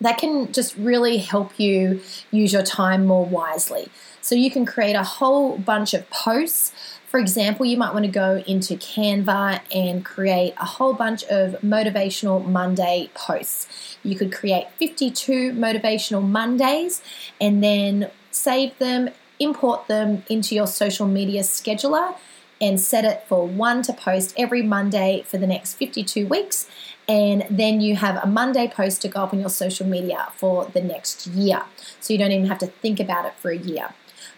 that 0.02 0.18
can 0.18 0.52
just 0.52 0.76
really 0.76 1.18
help 1.18 1.58
you 1.58 2.00
use 2.30 2.52
your 2.52 2.62
time 2.62 3.06
more 3.06 3.24
wisely. 3.24 3.88
So 4.20 4.34
you 4.34 4.50
can 4.50 4.66
create 4.66 4.94
a 4.94 5.02
whole 5.02 5.58
bunch 5.58 5.94
of 5.94 6.08
posts. 6.10 6.72
For 7.12 7.18
example, 7.18 7.66
you 7.66 7.76
might 7.76 7.92
want 7.92 8.06
to 8.06 8.10
go 8.10 8.42
into 8.46 8.74
Canva 8.76 9.60
and 9.70 10.02
create 10.02 10.54
a 10.58 10.64
whole 10.64 10.94
bunch 10.94 11.24
of 11.24 11.60
motivational 11.60 12.42
Monday 12.42 13.10
posts. 13.12 13.98
You 14.02 14.16
could 14.16 14.32
create 14.32 14.68
52 14.78 15.52
motivational 15.52 16.26
Mondays 16.26 17.02
and 17.38 17.62
then 17.62 18.10
save 18.30 18.78
them, 18.78 19.10
import 19.38 19.88
them 19.88 20.22
into 20.30 20.54
your 20.54 20.66
social 20.66 21.06
media 21.06 21.42
scheduler 21.42 22.16
and 22.62 22.80
set 22.80 23.04
it 23.04 23.24
for 23.28 23.46
one 23.46 23.82
to 23.82 23.92
post 23.92 24.32
every 24.38 24.62
Monday 24.62 25.22
for 25.26 25.36
the 25.36 25.46
next 25.46 25.74
52 25.74 26.26
weeks. 26.26 26.66
And 27.06 27.44
then 27.50 27.82
you 27.82 27.96
have 27.96 28.24
a 28.24 28.26
Monday 28.26 28.72
post 28.74 29.02
to 29.02 29.08
go 29.08 29.24
up 29.24 29.34
on 29.34 29.40
your 29.40 29.50
social 29.50 29.86
media 29.86 30.28
for 30.36 30.64
the 30.64 30.80
next 30.80 31.26
year. 31.26 31.64
So 32.00 32.14
you 32.14 32.18
don't 32.18 32.32
even 32.32 32.46
have 32.46 32.60
to 32.60 32.68
think 32.68 32.98
about 33.00 33.26
it 33.26 33.34
for 33.34 33.50
a 33.50 33.58
year. 33.58 33.92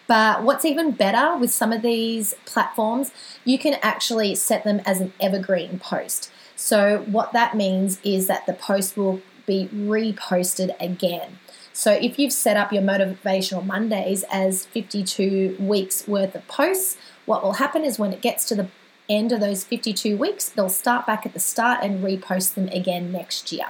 But 0.06 0.42
what's 0.42 0.64
even 0.64 0.92
better 0.92 1.36
with 1.38 1.50
some 1.50 1.72
of 1.72 1.82
these 1.82 2.34
platforms, 2.44 3.10
you 3.44 3.58
can 3.58 3.74
actually 3.82 4.34
set 4.34 4.64
them 4.64 4.80
as 4.84 5.00
an 5.00 5.12
evergreen 5.20 5.78
post. 5.78 6.30
So, 6.56 7.04
what 7.06 7.32
that 7.32 7.56
means 7.56 7.98
is 8.04 8.26
that 8.26 8.46
the 8.46 8.52
post 8.52 8.96
will 8.96 9.20
be 9.46 9.68
reposted 9.72 10.74
again. 10.80 11.38
So, 11.72 11.92
if 11.92 12.18
you've 12.18 12.32
set 12.32 12.56
up 12.56 12.72
your 12.72 12.82
Motivational 12.82 13.64
Mondays 13.64 14.24
as 14.30 14.66
52 14.66 15.56
weeks 15.58 16.06
worth 16.06 16.34
of 16.34 16.46
posts, 16.46 16.96
what 17.26 17.42
will 17.42 17.54
happen 17.54 17.84
is 17.84 17.98
when 17.98 18.12
it 18.12 18.20
gets 18.20 18.44
to 18.46 18.54
the 18.54 18.68
end 19.08 19.32
of 19.32 19.40
those 19.40 19.64
52 19.64 20.16
weeks, 20.16 20.48
they'll 20.48 20.68
start 20.68 21.06
back 21.06 21.26
at 21.26 21.34
the 21.34 21.40
start 21.40 21.80
and 21.82 22.02
repost 22.04 22.54
them 22.54 22.68
again 22.68 23.12
next 23.12 23.52
year. 23.52 23.66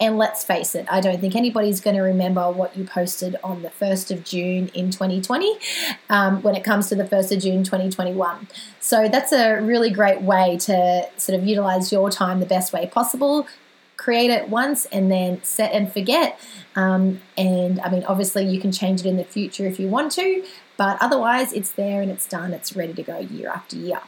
And 0.00 0.16
let's 0.16 0.42
face 0.42 0.74
it, 0.74 0.86
I 0.90 1.00
don't 1.02 1.20
think 1.20 1.36
anybody's 1.36 1.82
going 1.82 1.96
to 1.96 2.02
remember 2.02 2.50
what 2.50 2.74
you 2.74 2.84
posted 2.84 3.36
on 3.44 3.60
the 3.60 3.68
1st 3.68 4.10
of 4.10 4.24
June 4.24 4.68
in 4.68 4.90
2020 4.90 5.58
um, 6.08 6.40
when 6.42 6.54
it 6.54 6.64
comes 6.64 6.88
to 6.88 6.94
the 6.94 7.04
1st 7.04 7.36
of 7.36 7.42
June 7.42 7.64
2021. 7.64 8.48
So 8.80 9.08
that's 9.08 9.30
a 9.32 9.60
really 9.60 9.90
great 9.90 10.22
way 10.22 10.56
to 10.62 11.06
sort 11.18 11.38
of 11.38 11.46
utilize 11.46 11.92
your 11.92 12.10
time 12.10 12.40
the 12.40 12.46
best 12.46 12.72
way 12.72 12.86
possible. 12.86 13.46
Create 13.98 14.30
it 14.30 14.48
once 14.48 14.86
and 14.86 15.12
then 15.12 15.42
set 15.44 15.72
and 15.72 15.92
forget. 15.92 16.40
Um, 16.74 17.20
and 17.36 17.78
I 17.80 17.90
mean, 17.90 18.04
obviously, 18.04 18.46
you 18.46 18.58
can 18.58 18.72
change 18.72 19.00
it 19.00 19.06
in 19.06 19.18
the 19.18 19.24
future 19.24 19.66
if 19.66 19.78
you 19.78 19.88
want 19.88 20.12
to, 20.12 20.42
but 20.78 20.96
otherwise, 21.02 21.52
it's 21.52 21.72
there 21.72 22.00
and 22.00 22.10
it's 22.10 22.26
done. 22.26 22.54
It's 22.54 22.74
ready 22.74 22.94
to 22.94 23.02
go 23.02 23.18
year 23.18 23.50
after 23.50 23.76
year. 23.76 24.00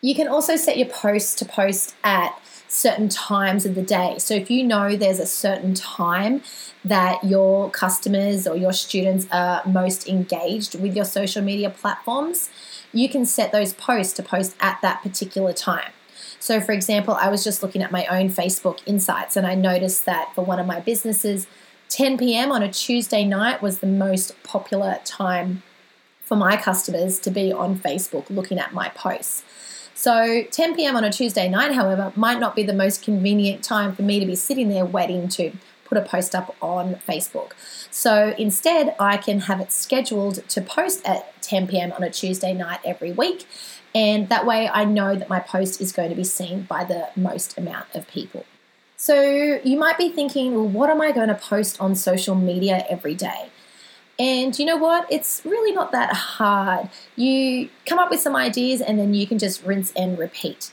You 0.00 0.16
can 0.16 0.26
also 0.26 0.56
set 0.56 0.76
your 0.76 0.88
posts 0.88 1.36
to 1.36 1.44
post 1.44 1.94
at 2.02 2.36
certain 2.72 3.06
times 3.06 3.66
of 3.66 3.74
the 3.74 3.82
day. 3.82 4.14
So 4.18 4.32
if 4.34 4.50
you 4.50 4.64
know 4.64 4.96
there's 4.96 5.18
a 5.18 5.26
certain 5.26 5.74
time 5.74 6.42
that 6.82 7.22
your 7.22 7.68
customers 7.70 8.46
or 8.46 8.56
your 8.56 8.72
students 8.72 9.26
are 9.30 9.62
most 9.66 10.08
engaged 10.08 10.80
with 10.80 10.96
your 10.96 11.04
social 11.04 11.42
media 11.42 11.68
platforms, 11.68 12.48
you 12.90 13.10
can 13.10 13.26
set 13.26 13.52
those 13.52 13.74
posts 13.74 14.14
to 14.14 14.22
post 14.22 14.56
at 14.58 14.78
that 14.80 15.02
particular 15.02 15.52
time. 15.52 15.92
So, 16.40 16.62
for 16.62 16.72
example, 16.72 17.14
I 17.14 17.28
was 17.28 17.44
just 17.44 17.62
looking 17.62 17.82
at 17.82 17.92
my 17.92 18.06
own 18.06 18.30
Facebook 18.30 18.80
insights 18.86 19.36
and 19.36 19.46
I 19.46 19.54
noticed 19.54 20.06
that 20.06 20.34
for 20.34 20.42
one 20.42 20.58
of 20.58 20.66
my 20.66 20.80
businesses, 20.80 21.46
10 21.90 22.16
p.m. 22.16 22.50
on 22.50 22.62
a 22.62 22.72
Tuesday 22.72 23.26
night 23.26 23.60
was 23.60 23.80
the 23.80 23.86
most 23.86 24.42
popular 24.44 24.98
time 25.04 25.62
for 26.22 26.36
my 26.36 26.56
customers 26.56 27.20
to 27.20 27.30
be 27.30 27.52
on 27.52 27.78
Facebook 27.78 28.30
looking 28.30 28.58
at 28.58 28.72
my 28.72 28.88
posts. 28.88 29.44
So 29.94 30.44
10 30.50 30.74
p.m. 30.74 30.96
on 30.96 31.04
a 31.04 31.12
Tuesday 31.12 31.48
night, 31.48 31.72
however, 31.72 32.12
might 32.16 32.40
not 32.40 32.56
be 32.56 32.62
the 32.62 32.72
most 32.72 33.02
convenient 33.02 33.62
time 33.62 33.94
for 33.94 34.02
me 34.02 34.20
to 34.20 34.26
be 34.26 34.34
sitting 34.34 34.68
there 34.68 34.84
waiting 34.84 35.28
to 35.30 35.52
put 35.84 35.98
a 35.98 36.00
post 36.02 36.34
up 36.34 36.56
on 36.62 36.94
Facebook. 37.06 37.52
So 37.90 38.34
instead, 38.38 38.94
I 38.98 39.18
can 39.18 39.40
have 39.40 39.60
it 39.60 39.70
scheduled 39.70 40.48
to 40.48 40.60
post 40.62 41.04
at 41.04 41.40
10 41.42 41.68
p.m. 41.68 41.92
on 41.92 42.02
a 42.02 42.10
Tuesday 42.10 42.54
night 42.54 42.80
every 42.84 43.12
week. 43.12 43.46
And 43.94 44.30
that 44.30 44.46
way, 44.46 44.70
I 44.72 44.84
know 44.84 45.14
that 45.14 45.28
my 45.28 45.40
post 45.40 45.80
is 45.80 45.92
going 45.92 46.08
to 46.08 46.16
be 46.16 46.24
seen 46.24 46.62
by 46.62 46.84
the 46.84 47.08
most 47.14 47.58
amount 47.58 47.86
of 47.94 48.08
people. 48.08 48.46
So 48.96 49.60
you 49.62 49.76
might 49.76 49.98
be 49.98 50.08
thinking, 50.08 50.54
well, 50.54 50.66
what 50.66 50.88
am 50.88 51.00
I 51.00 51.12
going 51.12 51.28
to 51.28 51.34
post 51.34 51.78
on 51.80 51.94
social 51.94 52.34
media 52.34 52.86
every 52.88 53.14
day? 53.14 53.50
And 54.22 54.56
you 54.56 54.64
know 54.64 54.76
what? 54.76 55.10
It's 55.10 55.42
really 55.44 55.72
not 55.72 55.90
that 55.90 56.12
hard. 56.12 56.88
You 57.16 57.68
come 57.86 57.98
up 57.98 58.08
with 58.08 58.20
some 58.20 58.36
ideas 58.36 58.80
and 58.80 58.96
then 58.96 59.14
you 59.14 59.26
can 59.26 59.36
just 59.36 59.64
rinse 59.64 59.92
and 59.96 60.16
repeat. 60.16 60.70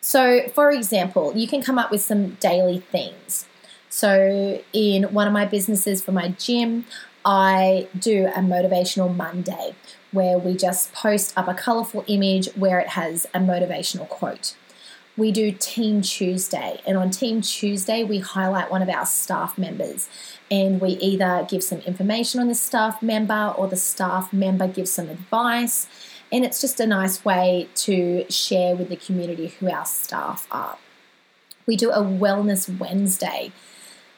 So, 0.00 0.46
for 0.54 0.70
example, 0.70 1.36
you 1.36 1.48
can 1.48 1.60
come 1.60 1.76
up 1.76 1.90
with 1.90 2.02
some 2.02 2.34
daily 2.34 2.78
themes. 2.92 3.46
So, 3.88 4.62
in 4.72 5.12
one 5.12 5.26
of 5.26 5.32
my 5.32 5.44
businesses 5.44 6.04
for 6.04 6.12
my 6.12 6.28
gym, 6.28 6.84
I 7.24 7.88
do 7.98 8.26
a 8.26 8.38
motivational 8.38 9.12
Monday 9.12 9.74
where 10.12 10.38
we 10.38 10.56
just 10.56 10.92
post 10.92 11.36
up 11.36 11.48
a 11.48 11.54
colorful 11.54 12.04
image 12.06 12.46
where 12.54 12.78
it 12.78 12.90
has 12.90 13.26
a 13.34 13.40
motivational 13.40 14.08
quote. 14.08 14.54
We 15.16 15.30
do 15.30 15.52
Team 15.52 16.02
Tuesday, 16.02 16.80
and 16.84 16.98
on 16.98 17.10
Team 17.10 17.40
Tuesday, 17.40 18.02
we 18.02 18.18
highlight 18.18 18.68
one 18.68 18.82
of 18.82 18.88
our 18.88 19.06
staff 19.06 19.56
members 19.56 20.08
and 20.50 20.80
we 20.80 20.90
either 20.90 21.46
give 21.48 21.62
some 21.62 21.78
information 21.80 22.40
on 22.40 22.48
the 22.48 22.54
staff 22.54 23.00
member 23.00 23.54
or 23.56 23.68
the 23.68 23.76
staff 23.76 24.32
member 24.32 24.66
gives 24.66 24.90
some 24.90 25.08
advice. 25.08 25.86
And 26.32 26.44
it's 26.44 26.60
just 26.60 26.80
a 26.80 26.86
nice 26.86 27.24
way 27.24 27.68
to 27.76 28.28
share 28.28 28.74
with 28.74 28.88
the 28.88 28.96
community 28.96 29.54
who 29.60 29.70
our 29.70 29.86
staff 29.86 30.48
are. 30.50 30.78
We 31.64 31.76
do 31.76 31.90
a 31.90 32.02
Wellness 32.02 32.78
Wednesday 32.78 33.52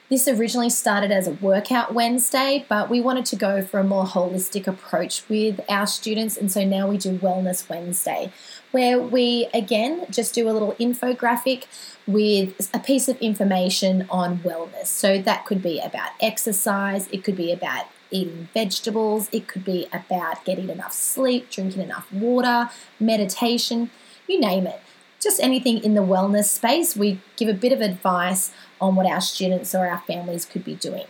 this 0.08 0.28
originally 0.28 0.70
started 0.70 1.10
as 1.10 1.26
a 1.26 1.32
workout 1.32 1.92
Wednesday, 1.92 2.64
but 2.68 2.88
we 2.88 3.00
wanted 3.00 3.26
to 3.26 3.36
go 3.36 3.60
for 3.60 3.80
a 3.80 3.84
more 3.84 4.04
holistic 4.04 4.68
approach 4.68 5.28
with 5.28 5.60
our 5.68 5.86
students, 5.86 6.36
and 6.36 6.50
so 6.50 6.64
now 6.64 6.88
we 6.88 6.96
do 6.96 7.18
Wellness 7.18 7.68
Wednesday, 7.68 8.32
where 8.76 9.00
we 9.00 9.48
again 9.54 10.04
just 10.10 10.34
do 10.34 10.50
a 10.50 10.52
little 10.52 10.74
infographic 10.74 11.64
with 12.06 12.68
a 12.74 12.78
piece 12.78 13.08
of 13.08 13.16
information 13.18 14.06
on 14.10 14.38
wellness. 14.40 14.88
So 14.88 15.16
that 15.22 15.46
could 15.46 15.62
be 15.62 15.80
about 15.80 16.10
exercise, 16.20 17.08
it 17.10 17.24
could 17.24 17.36
be 17.36 17.50
about 17.52 17.86
eating 18.10 18.50
vegetables, 18.52 19.30
it 19.32 19.48
could 19.48 19.64
be 19.64 19.88
about 19.94 20.44
getting 20.44 20.68
enough 20.68 20.92
sleep, 20.92 21.48
drinking 21.48 21.80
enough 21.80 22.12
water, 22.12 22.68
meditation, 23.00 23.90
you 24.28 24.38
name 24.38 24.66
it 24.66 24.80
just 25.22 25.40
anything 25.40 25.82
in 25.82 25.94
the 25.94 26.02
wellness 26.02 26.44
space, 26.44 26.94
we 26.94 27.18
give 27.36 27.48
a 27.48 27.54
bit 27.54 27.72
of 27.72 27.80
advice 27.80 28.52
on 28.80 28.94
what 28.94 29.06
our 29.06 29.20
students 29.20 29.74
or 29.74 29.86
our 29.86 30.02
families 30.06 30.44
could 30.44 30.62
be 30.62 30.74
doing. 30.74 31.06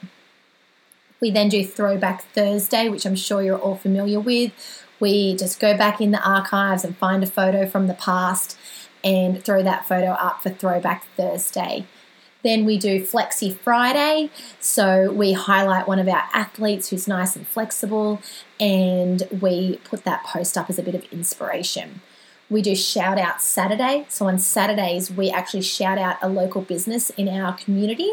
We 1.20 1.30
then 1.30 1.48
do 1.48 1.64
Throwback 1.64 2.22
Thursday, 2.32 2.88
which 2.88 3.04
I'm 3.04 3.16
sure 3.16 3.42
you're 3.42 3.58
all 3.58 3.76
familiar 3.76 4.20
with. 4.20 4.52
We 5.00 5.36
just 5.36 5.60
go 5.60 5.76
back 5.76 6.00
in 6.00 6.10
the 6.10 6.22
archives 6.28 6.84
and 6.84 6.96
find 6.96 7.22
a 7.22 7.26
photo 7.26 7.66
from 7.66 7.86
the 7.86 7.94
past 7.94 8.58
and 9.04 9.44
throw 9.44 9.62
that 9.62 9.86
photo 9.86 10.12
up 10.12 10.42
for 10.42 10.50
Throwback 10.50 11.04
Thursday. 11.16 11.86
Then 12.42 12.64
we 12.64 12.78
do 12.78 13.04
Flexi 13.04 13.56
Friday. 13.56 14.30
So 14.60 15.12
we 15.12 15.32
highlight 15.32 15.88
one 15.88 15.98
of 15.98 16.08
our 16.08 16.24
athletes 16.32 16.90
who's 16.90 17.08
nice 17.08 17.34
and 17.34 17.46
flexible 17.46 18.20
and 18.60 19.24
we 19.40 19.78
put 19.84 20.04
that 20.04 20.24
post 20.24 20.56
up 20.56 20.70
as 20.70 20.78
a 20.78 20.82
bit 20.82 20.94
of 20.94 21.04
inspiration. 21.12 22.02
We 22.48 22.62
do 22.62 22.76
shout 22.76 23.18
out 23.18 23.42
Saturday. 23.42 24.06
So 24.08 24.28
on 24.28 24.38
Saturdays, 24.38 25.10
we 25.10 25.30
actually 25.30 25.62
shout 25.62 25.98
out 25.98 26.18
a 26.22 26.28
local 26.28 26.62
business 26.62 27.10
in 27.10 27.28
our 27.28 27.52
community. 27.54 28.12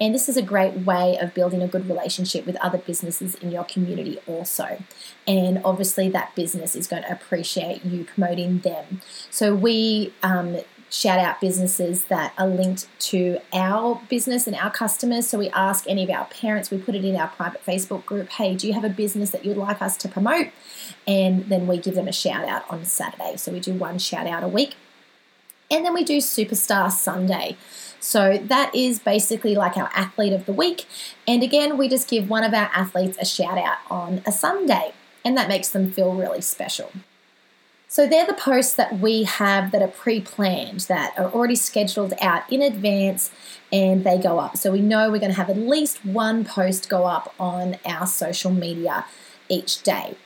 And 0.00 0.14
this 0.14 0.28
is 0.28 0.36
a 0.36 0.42
great 0.42 0.78
way 0.78 1.16
of 1.18 1.34
building 1.34 1.62
a 1.62 1.68
good 1.68 1.88
relationship 1.88 2.46
with 2.46 2.56
other 2.56 2.78
businesses 2.78 3.34
in 3.36 3.52
your 3.52 3.64
community, 3.64 4.18
also. 4.26 4.82
And 5.26 5.60
obviously, 5.64 6.08
that 6.10 6.34
business 6.34 6.74
is 6.74 6.86
going 6.86 7.02
to 7.02 7.12
appreciate 7.12 7.84
you 7.84 8.04
promoting 8.04 8.58
them. 8.58 9.02
So, 9.30 9.54
we 9.54 10.12
um, 10.22 10.58
shout 10.94 11.18
out 11.18 11.40
businesses 11.40 12.04
that 12.04 12.32
are 12.38 12.46
linked 12.46 12.86
to 13.00 13.38
our 13.52 14.00
business 14.08 14.46
and 14.46 14.54
our 14.54 14.70
customers. 14.70 15.26
So 15.26 15.38
we 15.38 15.50
ask 15.50 15.86
any 15.88 16.04
of 16.04 16.10
our 16.10 16.26
parents, 16.26 16.70
we 16.70 16.78
put 16.78 16.94
it 16.94 17.04
in 17.04 17.16
our 17.16 17.28
private 17.28 17.64
Facebook 17.66 18.06
group, 18.06 18.28
hey, 18.30 18.54
do 18.54 18.68
you 18.68 18.74
have 18.74 18.84
a 18.84 18.88
business 18.88 19.30
that 19.30 19.44
you'd 19.44 19.56
like 19.56 19.82
us 19.82 19.96
to 19.98 20.08
promote? 20.08 20.48
And 21.06 21.46
then 21.46 21.66
we 21.66 21.78
give 21.78 21.96
them 21.96 22.06
a 22.06 22.12
shout 22.12 22.44
out 22.44 22.64
on 22.70 22.84
Saturday. 22.84 23.36
So 23.36 23.50
we 23.50 23.58
do 23.58 23.74
one 23.74 23.98
shout 23.98 24.28
out 24.28 24.44
a 24.44 24.48
week. 24.48 24.76
And 25.70 25.84
then 25.84 25.94
we 25.94 26.04
do 26.04 26.18
Superstar 26.18 26.92
Sunday. 26.92 27.56
So 28.04 28.36
that 28.36 28.74
is 28.74 28.98
basically 28.98 29.54
like 29.54 29.78
our 29.78 29.90
athlete 29.94 30.34
of 30.34 30.44
the 30.44 30.52
week. 30.52 30.84
And 31.26 31.42
again, 31.42 31.78
we 31.78 31.88
just 31.88 32.06
give 32.06 32.28
one 32.28 32.44
of 32.44 32.52
our 32.52 32.70
athletes 32.74 33.16
a 33.18 33.24
shout 33.24 33.56
out 33.56 33.78
on 33.90 34.20
a 34.26 34.30
Sunday. 34.30 34.92
And 35.24 35.38
that 35.38 35.48
makes 35.48 35.70
them 35.70 35.90
feel 35.90 36.14
really 36.14 36.42
special. 36.42 36.92
So 37.88 38.06
they're 38.06 38.26
the 38.26 38.34
posts 38.34 38.74
that 38.74 39.00
we 39.00 39.22
have 39.22 39.70
that 39.70 39.80
are 39.80 39.88
pre 39.88 40.20
planned, 40.20 40.80
that 40.80 41.14
are 41.16 41.30
already 41.30 41.56
scheduled 41.56 42.12
out 42.20 42.42
in 42.52 42.60
advance 42.60 43.30
and 43.72 44.04
they 44.04 44.18
go 44.18 44.38
up. 44.38 44.58
So 44.58 44.70
we 44.70 44.82
know 44.82 45.10
we're 45.10 45.18
going 45.18 45.32
to 45.32 45.38
have 45.38 45.48
at 45.48 45.56
least 45.56 46.04
one 46.04 46.44
post 46.44 46.90
go 46.90 47.06
up 47.06 47.34
on 47.40 47.78
our 47.86 48.06
social 48.06 48.50
media 48.50 49.06
each 49.48 49.82
day. 49.82 50.16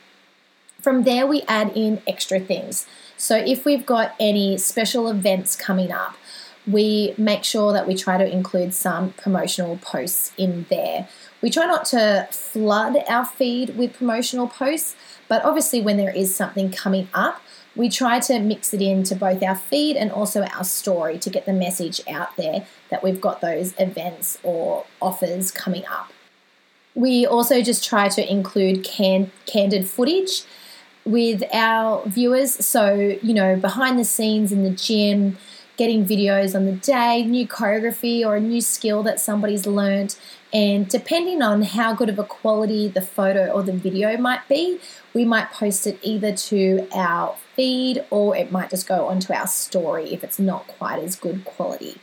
From 0.81 1.05
there, 1.05 1.29
we 1.29 1.43
add 1.43 1.71
in 1.77 2.03
extra 2.09 2.41
things. 2.41 2.89
So 3.17 3.37
if 3.37 3.65
we've 3.65 3.87
got 3.87 4.17
any 4.19 4.59
special 4.59 5.09
events 5.09 5.55
coming 5.55 5.93
up, 5.93 6.17
we 6.67 7.15
make 7.17 7.45
sure 7.45 7.73
that 7.73 7.87
we 7.87 7.95
try 7.95 8.19
to 8.19 8.31
include 8.31 8.75
some 8.75 9.13
promotional 9.13 9.79
posts 9.79 10.33
in 10.37 10.67
there. 10.69 11.09
We 11.41 11.51
try 11.51 11.67
not 11.67 11.85
to 11.87 12.29
flood 12.31 12.97
our 13.09 13.25
feed 13.25 13.77
with 13.77 13.95
promotional 13.95 14.49
posts, 14.49 14.97
but 15.29 15.45
obviously, 15.45 15.81
when 15.81 15.97
there 15.97 16.15
is 16.15 16.35
something 16.35 16.71
coming 16.71 17.09
up, 17.15 17.41
we 17.77 17.89
try 17.89 18.19
to 18.19 18.41
mix 18.41 18.75
it 18.75 18.83
into 18.83 19.15
both 19.15 19.43
our 19.43 19.55
feed 19.55 19.97
and 19.97 20.11
also 20.11 20.43
our 20.43 20.65
story 20.65 21.17
to 21.19 21.31
get 21.31 21.47
the 21.47 21.53
message 21.53 22.01
out 22.09 22.37
there 22.37 22.67
that 22.91 23.05
we've 23.05 23.21
got 23.21 23.41
those 23.41 23.73
events 23.79 24.39
or 24.43 24.85
offers 25.01 25.53
coming 25.53 25.85
up. 25.87 26.13
We 26.95 27.25
also 27.25 27.63
just 27.63 27.85
try 27.85 28.09
to 28.09 28.33
include 28.33 28.83
can- 28.83 29.31
candid 29.47 29.89
footage 29.89 30.43
with 31.05 31.45
our 31.53 32.03
viewers. 32.07 32.53
So, 32.53 33.17
you 33.23 33.33
know, 33.33 33.55
behind 33.55 33.99
the 33.99 34.05
scenes 34.05 34.51
in 34.51 34.65
the 34.65 34.71
gym, 34.71 35.39
getting 35.79 36.05
videos 36.05 36.57
on 36.57 36.67
the 36.67 36.73
day, 36.73 37.25
new 37.25 37.47
choreography 37.47 38.27
or 38.27 38.37
a 38.37 38.41
new 38.41 38.61
skill 38.61 39.05
that 39.05 39.21
somebody's 39.21 39.65
learnt. 39.65 40.19
And 40.53 40.89
depending 40.89 41.41
on 41.41 41.63
how 41.63 41.95
good 41.95 42.09
of 42.09 42.19
a 42.19 42.25
quality 42.25 42.89
the 42.89 43.01
photo 43.01 43.47
or 43.47 43.63
the 43.63 43.73
video 43.73 44.17
might 44.19 44.47
be, 44.49 44.81
we 45.15 45.25
might 45.25 45.53
post 45.53 45.87
it 45.87 45.99
either 46.03 46.35
to 46.35 46.89
our 46.93 47.37
feed 47.55 48.05
or 48.11 48.37
it 48.37 48.51
might 48.51 48.71
just 48.71 48.89
go 48.89 49.07
onto 49.07 49.33
our 49.33 49.47
story 49.47 50.13
if 50.13 50.25
it's 50.25 50.41
not 50.41 50.67
quite 50.67 51.03
as 51.03 51.15
good 51.15 51.45
quality. 51.45 51.99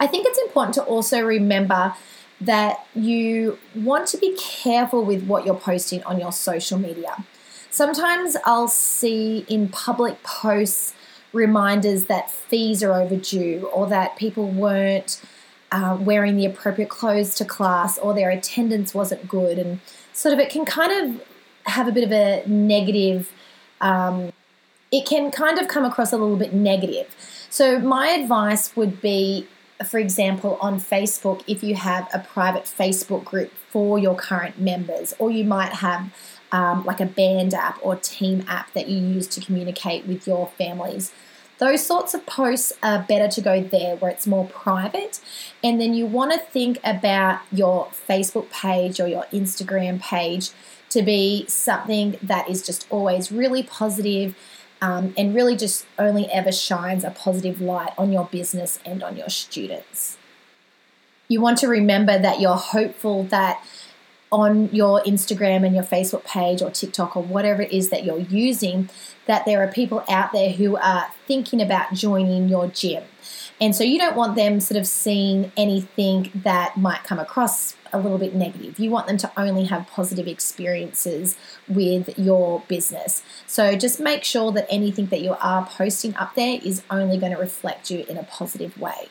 I 0.00 0.08
think 0.08 0.26
it's 0.26 0.38
important 0.38 0.74
to 0.74 0.82
also 0.82 1.20
remember 1.20 1.94
that 2.40 2.84
you 2.94 3.58
want 3.76 4.08
to 4.08 4.18
be 4.18 4.36
careful 4.36 5.04
with 5.04 5.24
what 5.24 5.46
you're 5.46 5.54
posting 5.54 6.02
on 6.02 6.18
your 6.18 6.32
social 6.32 6.78
media. 6.78 7.24
Sometimes 7.70 8.36
I'll 8.44 8.66
see 8.66 9.44
in 9.46 9.68
public 9.68 10.20
posts 10.24 10.94
reminders 11.32 12.04
that 12.04 12.30
fees 12.30 12.82
are 12.82 12.92
overdue 12.92 13.68
or 13.72 13.86
that 13.88 14.16
people 14.16 14.48
weren't 14.48 15.20
uh, 15.72 15.96
wearing 16.00 16.36
the 16.36 16.46
appropriate 16.46 16.90
clothes 16.90 17.34
to 17.36 17.44
class 17.44 17.98
or 17.98 18.14
their 18.14 18.30
attendance 18.30 18.94
wasn't 18.94 19.28
good. 19.28 19.58
And 19.58 19.80
sort 20.12 20.32
of 20.32 20.40
it 20.40 20.50
can 20.50 20.64
kind 20.64 20.92
of 20.92 21.22
have 21.64 21.86
a 21.86 21.92
bit 21.92 22.04
of 22.04 22.12
a 22.12 22.42
negative, 22.46 23.32
um, 23.80 24.32
it 24.90 25.06
can 25.06 25.30
kind 25.30 25.58
of 25.58 25.68
come 25.68 25.84
across 25.84 26.12
a 26.12 26.16
little 26.16 26.36
bit 26.36 26.52
negative. 26.52 27.14
So, 27.48 27.78
my 27.78 28.08
advice 28.08 28.74
would 28.76 29.00
be, 29.00 29.46
for 29.86 29.98
example, 29.98 30.58
on 30.60 30.80
Facebook, 30.80 31.42
if 31.46 31.62
you 31.62 31.74
have 31.76 32.08
a 32.12 32.20
private 32.20 32.64
Facebook 32.64 33.24
group 33.24 33.52
for 33.70 33.98
your 33.98 34.14
current 34.14 34.58
members, 34.58 35.14
or 35.18 35.30
you 35.30 35.44
might 35.44 35.74
have 35.74 36.12
um, 36.52 36.84
like 36.84 37.00
a 37.00 37.06
band 37.06 37.54
app 37.54 37.78
or 37.82 37.96
team 37.96 38.44
app 38.48 38.72
that 38.74 38.88
you 38.88 38.98
use 38.98 39.26
to 39.28 39.40
communicate 39.40 40.06
with 40.06 40.26
your 40.26 40.48
families. 40.58 41.12
Those 41.58 41.84
sorts 41.84 42.14
of 42.14 42.24
posts 42.24 42.72
are 42.82 43.04
better 43.06 43.28
to 43.28 43.40
go 43.42 43.62
there 43.62 43.96
where 43.96 44.10
it's 44.10 44.26
more 44.26 44.46
private. 44.46 45.20
And 45.62 45.78
then 45.78 45.92
you 45.92 46.06
want 46.06 46.32
to 46.32 46.38
think 46.38 46.78
about 46.82 47.40
your 47.52 47.88
Facebook 48.08 48.50
page 48.50 48.98
or 48.98 49.06
your 49.06 49.24
Instagram 49.32 50.00
page 50.00 50.50
to 50.88 51.02
be 51.02 51.44
something 51.46 52.16
that 52.22 52.48
is 52.48 52.64
just 52.64 52.86
always 52.90 53.30
really 53.30 53.62
positive, 53.62 54.34
um, 54.80 55.12
and 55.16 55.34
really 55.34 55.54
just 55.54 55.84
only 55.98 56.26
ever 56.32 56.50
shines 56.50 57.04
a 57.04 57.10
positive 57.10 57.60
light 57.60 57.92
on 57.98 58.10
your 58.10 58.24
business 58.24 58.78
and 58.84 59.02
on 59.02 59.16
your 59.16 59.28
students. 59.28 60.16
You 61.28 61.40
want 61.40 61.58
to 61.58 61.68
remember 61.68 62.18
that 62.18 62.40
you're 62.40 62.56
hopeful 62.56 63.24
that 63.24 63.62
on 64.32 64.68
your 64.72 65.02
Instagram 65.02 65.66
and 65.66 65.74
your 65.74 65.84
Facebook 65.84 66.24
page 66.24 66.62
or 66.62 66.70
TikTok 66.70 67.16
or 67.16 67.22
whatever 67.22 67.62
it 67.62 67.72
is 67.72 67.90
that 67.90 68.04
you're 68.04 68.18
using, 68.18 68.88
that 69.26 69.44
there 69.44 69.62
are 69.62 69.68
people 69.68 70.04
out 70.08 70.32
there 70.32 70.50
who 70.50 70.76
are 70.76 71.08
thinking 71.26 71.60
about 71.60 71.92
joining 71.92 72.48
your 72.48 72.68
gym. 72.68 73.02
And 73.60 73.76
so 73.76 73.84
you 73.84 73.98
don't 73.98 74.16
want 74.16 74.36
them 74.36 74.60
sort 74.60 74.78
of 74.78 74.86
seeing 74.86 75.52
anything 75.56 76.30
that 76.34 76.76
might 76.76 77.04
come 77.04 77.18
across 77.18 77.76
a 77.92 77.98
little 77.98 78.18
bit 78.18 78.34
negative. 78.34 78.78
You 78.78 78.90
want 78.90 79.06
them 79.06 79.16
to 79.18 79.30
only 79.36 79.64
have 79.64 79.86
positive 79.86 80.26
experiences 80.26 81.36
with 81.68 82.18
your 82.18 82.62
business. 82.68 83.22
So 83.46 83.76
just 83.76 84.00
make 84.00 84.24
sure 84.24 84.52
that 84.52 84.66
anything 84.70 85.06
that 85.06 85.20
you 85.20 85.36
are 85.40 85.66
posting 85.66 86.14
up 86.16 86.34
there 86.36 86.60
is 86.64 86.82
only 86.90 87.18
going 87.18 87.32
to 87.32 87.38
reflect 87.38 87.90
you 87.90 88.04
in 88.08 88.16
a 88.16 88.22
positive 88.22 88.78
way. 88.80 89.08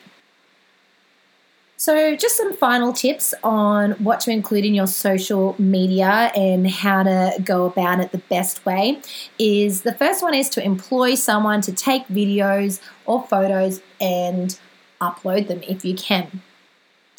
So, 1.80 2.14
just 2.14 2.36
some 2.36 2.52
final 2.52 2.92
tips 2.92 3.32
on 3.42 3.92
what 3.92 4.20
to 4.20 4.30
include 4.30 4.66
in 4.66 4.74
your 4.74 4.86
social 4.86 5.56
media 5.58 6.30
and 6.36 6.70
how 6.70 7.04
to 7.04 7.34
go 7.42 7.64
about 7.64 8.00
it 8.00 8.12
the 8.12 8.18
best 8.18 8.66
way 8.66 9.00
is 9.38 9.80
the 9.80 9.94
first 9.94 10.22
one 10.22 10.34
is 10.34 10.50
to 10.50 10.62
employ 10.62 11.14
someone 11.14 11.62
to 11.62 11.72
take 11.72 12.06
videos 12.08 12.82
or 13.06 13.22
photos 13.22 13.80
and 13.98 14.60
upload 15.00 15.48
them 15.48 15.62
if 15.62 15.82
you 15.82 15.94
can. 15.94 16.42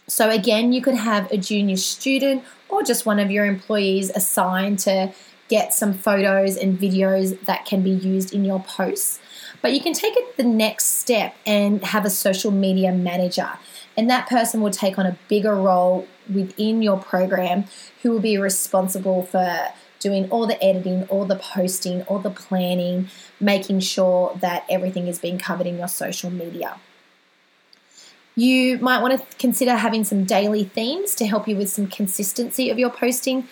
So, 0.05 0.29
again, 0.29 0.73
you 0.73 0.81
could 0.83 0.93
have 0.93 1.31
a 1.31 1.37
junior 1.37 1.77
student 1.77 2.43
or 2.69 2.83
just 2.83 3.03
one 3.03 3.17
of 3.17 3.31
your 3.31 3.47
employees 3.47 4.11
assigned 4.11 4.77
to 4.81 5.11
get 5.47 5.73
some 5.73 5.95
photos 5.95 6.55
and 6.55 6.77
videos 6.77 7.43
that 7.45 7.65
can 7.65 7.81
be 7.81 7.89
used 7.89 8.31
in 8.31 8.45
your 8.45 8.59
posts. 8.59 9.19
But 9.63 9.73
you 9.73 9.81
can 9.81 9.93
take 9.93 10.15
it 10.15 10.37
the 10.37 10.43
next 10.43 10.99
step 10.99 11.35
and 11.47 11.83
have 11.83 12.05
a 12.05 12.11
social 12.11 12.51
media 12.51 12.91
manager 12.91 13.53
and 13.97 14.09
that 14.09 14.27
person 14.27 14.61
will 14.61 14.71
take 14.71 14.97
on 14.97 15.05
a 15.05 15.17
bigger 15.27 15.55
role 15.55 16.07
within 16.31 16.81
your 16.81 16.97
program 16.97 17.65
who 18.01 18.11
will 18.11 18.19
be 18.19 18.37
responsible 18.37 19.23
for 19.23 19.67
doing 19.99 20.29
all 20.31 20.47
the 20.47 20.61
editing, 20.63 21.03
all 21.05 21.25
the 21.25 21.35
posting, 21.35 22.01
all 22.03 22.19
the 22.19 22.31
planning, 22.31 23.07
making 23.39 23.79
sure 23.79 24.37
that 24.41 24.65
everything 24.69 25.07
is 25.07 25.19
being 25.19 25.37
covered 25.37 25.67
in 25.67 25.77
your 25.77 25.87
social 25.87 26.29
media. 26.29 26.77
You 28.35 28.79
might 28.79 29.01
want 29.01 29.19
to 29.19 29.37
consider 29.37 29.75
having 29.75 30.03
some 30.03 30.23
daily 30.23 30.63
themes 30.63 31.13
to 31.15 31.27
help 31.27 31.47
you 31.47 31.55
with 31.55 31.69
some 31.69 31.87
consistency 31.87 32.69
of 32.69 32.79
your 32.79 32.89
posting. 32.89 33.47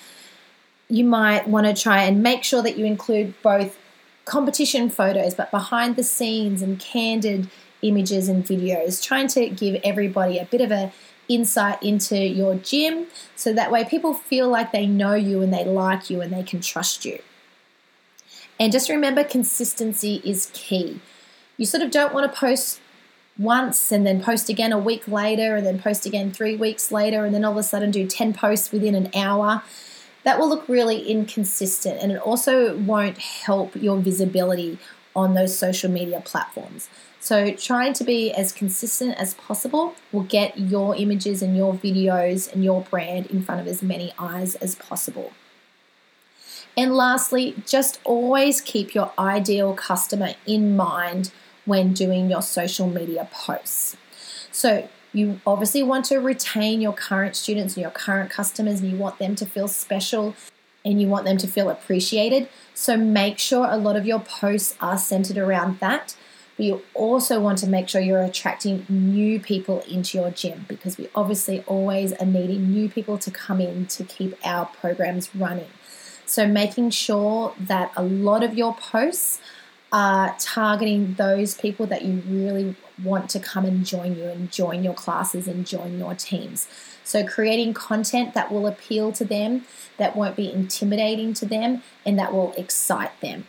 You 0.89 1.03
might 1.03 1.47
want 1.47 1.67
to 1.67 1.79
try 1.79 2.03
and 2.03 2.23
make 2.23 2.43
sure 2.43 2.63
that 2.63 2.77
you 2.77 2.85
include 2.85 3.39
both 3.43 3.77
competition 4.25 4.89
photos, 4.89 5.35
but 5.35 5.51
behind 5.51 5.95
the 5.95 6.03
scenes 6.03 6.61
and 6.61 6.79
candid 6.79 7.49
images 7.81 8.27
and 8.27 8.45
videos, 8.45 9.03
trying 9.03 9.27
to 9.27 9.49
give 9.49 9.79
everybody 9.83 10.37
a 10.37 10.45
bit 10.45 10.61
of 10.61 10.71
a 10.71 10.91
insight 11.27 11.81
into 11.83 12.17
your 12.17 12.55
gym 12.55 13.05
so 13.35 13.53
that 13.53 13.71
way 13.71 13.85
people 13.85 14.13
feel 14.13 14.49
like 14.49 14.71
they 14.71 14.87
know 14.87 15.13
you 15.13 15.41
and 15.41 15.53
they 15.53 15.63
like 15.63 16.09
you 16.09 16.21
and 16.21 16.33
they 16.33 16.43
can 16.43 16.59
trust 16.59 17.05
you. 17.05 17.19
And 18.59 18.71
just 18.71 18.89
remember 18.89 19.23
consistency 19.23 20.21
is 20.25 20.49
key. 20.53 20.99
You 21.55 21.65
sort 21.65 21.83
of 21.83 21.91
don't 21.91 22.13
want 22.13 22.31
to 22.31 22.37
post 22.37 22.81
once 23.37 23.91
and 23.91 24.05
then 24.05 24.21
post 24.21 24.49
again 24.49 24.73
a 24.73 24.77
week 24.77 25.07
later 25.07 25.55
and 25.55 25.65
then 25.65 25.79
post 25.79 26.05
again 26.05 26.31
3 26.31 26.57
weeks 26.57 26.91
later 26.91 27.23
and 27.23 27.33
then 27.33 27.45
all 27.45 27.51
of 27.51 27.57
a 27.57 27.63
sudden 27.63 27.91
do 27.91 28.05
10 28.05 28.33
posts 28.33 28.71
within 28.71 28.95
an 28.95 29.09
hour. 29.15 29.61
That 30.23 30.39
will 30.39 30.49
look 30.49 30.67
really 30.67 31.07
inconsistent 31.07 32.01
and 32.01 32.11
it 32.11 32.19
also 32.19 32.75
won't 32.75 33.17
help 33.17 33.75
your 33.75 33.97
visibility 33.97 34.77
on 35.15 35.35
those 35.35 35.57
social 35.57 35.89
media 35.89 36.21
platforms. 36.21 36.89
So, 37.21 37.51
trying 37.51 37.93
to 37.93 38.05
be 38.05 38.31
as 38.31 38.53
consistent 38.53 39.17
as 39.17 39.33
possible 39.33 39.93
will 40.11 40.23
get 40.23 40.57
your 40.57 40.95
images 40.95 41.41
and 41.41 41.55
your 41.55 41.73
videos 41.73 42.51
and 42.51 42.63
your 42.63 42.81
brand 42.81 43.27
in 43.27 43.43
front 43.43 43.59
of 43.59 43.67
as 43.67 43.83
many 43.83 44.13
eyes 44.17 44.55
as 44.55 44.75
possible. 44.75 45.33
And 46.77 46.95
lastly, 46.95 47.55
just 47.67 47.99
always 48.05 48.61
keep 48.61 48.95
your 48.95 49.11
ideal 49.19 49.73
customer 49.73 50.35
in 50.47 50.77
mind 50.77 51.31
when 51.65 51.91
doing 51.91 52.29
your 52.29 52.41
social 52.41 52.87
media 52.87 53.27
posts. 53.31 53.97
So, 54.51 54.87
you 55.11 55.41
obviously 55.45 55.83
want 55.83 56.05
to 56.05 56.19
retain 56.19 56.79
your 56.79 56.93
current 56.93 57.35
students 57.35 57.75
and 57.75 57.81
your 57.81 57.91
current 57.91 58.29
customers, 58.31 58.79
and 58.79 58.91
you 58.91 58.97
want 58.97 59.19
them 59.19 59.35
to 59.35 59.45
feel 59.45 59.67
special 59.67 60.35
and 60.85 61.01
you 61.01 61.09
want 61.09 61.25
them 61.25 61.37
to 61.37 61.47
feel 61.47 61.69
appreciated. 61.69 62.47
So, 62.73 62.95
make 62.95 63.39
sure 63.39 63.67
a 63.69 63.75
lot 63.75 63.97
of 63.97 64.05
your 64.05 64.21
posts 64.21 64.75
are 64.79 64.97
centered 64.97 65.37
around 65.37 65.79
that 65.81 66.15
but 66.59 66.65
you 66.65 66.81
also 66.93 67.39
want 67.39 67.57
to 67.59 67.67
make 67.67 67.87
sure 67.87 68.01
you're 68.01 68.21
attracting 68.21 68.85
new 68.89 69.39
people 69.39 69.79
into 69.87 70.17
your 70.17 70.29
gym 70.29 70.65
because 70.67 70.97
we 70.97 71.07
obviously 71.15 71.63
always 71.65 72.11
are 72.11 72.25
needing 72.25 72.69
new 72.69 72.89
people 72.89 73.17
to 73.19 73.31
come 73.31 73.61
in 73.61 73.85
to 73.85 74.03
keep 74.03 74.35
our 74.43 74.65
programs 74.65 75.33
running. 75.33 75.69
So, 76.25 76.45
making 76.45 76.89
sure 76.89 77.53
that 77.61 77.93
a 77.95 78.03
lot 78.03 78.43
of 78.43 78.55
your 78.55 78.75
posts 78.75 79.39
are 79.93 80.35
targeting 80.37 81.13
those 81.13 81.55
people 81.55 81.85
that 81.85 82.03
you 82.03 82.21
really 82.27 82.75
want 83.01 83.29
to 83.29 83.39
come 83.39 83.63
and 83.63 83.85
join 83.85 84.17
you 84.17 84.25
and 84.25 84.51
join 84.51 84.83
your 84.83 84.93
classes 84.93 85.47
and 85.47 85.65
join 85.65 85.97
your 85.97 86.13
teams. 86.13 86.67
So, 87.05 87.25
creating 87.25 87.73
content 87.73 88.33
that 88.33 88.51
will 88.51 88.67
appeal 88.67 89.13
to 89.13 89.23
them, 89.23 89.63
that 89.95 90.13
won't 90.13 90.35
be 90.35 90.51
intimidating 90.51 91.33
to 91.35 91.45
them, 91.45 91.83
and 92.05 92.19
that 92.19 92.33
will 92.33 92.51
excite 92.57 93.17
them. 93.21 93.47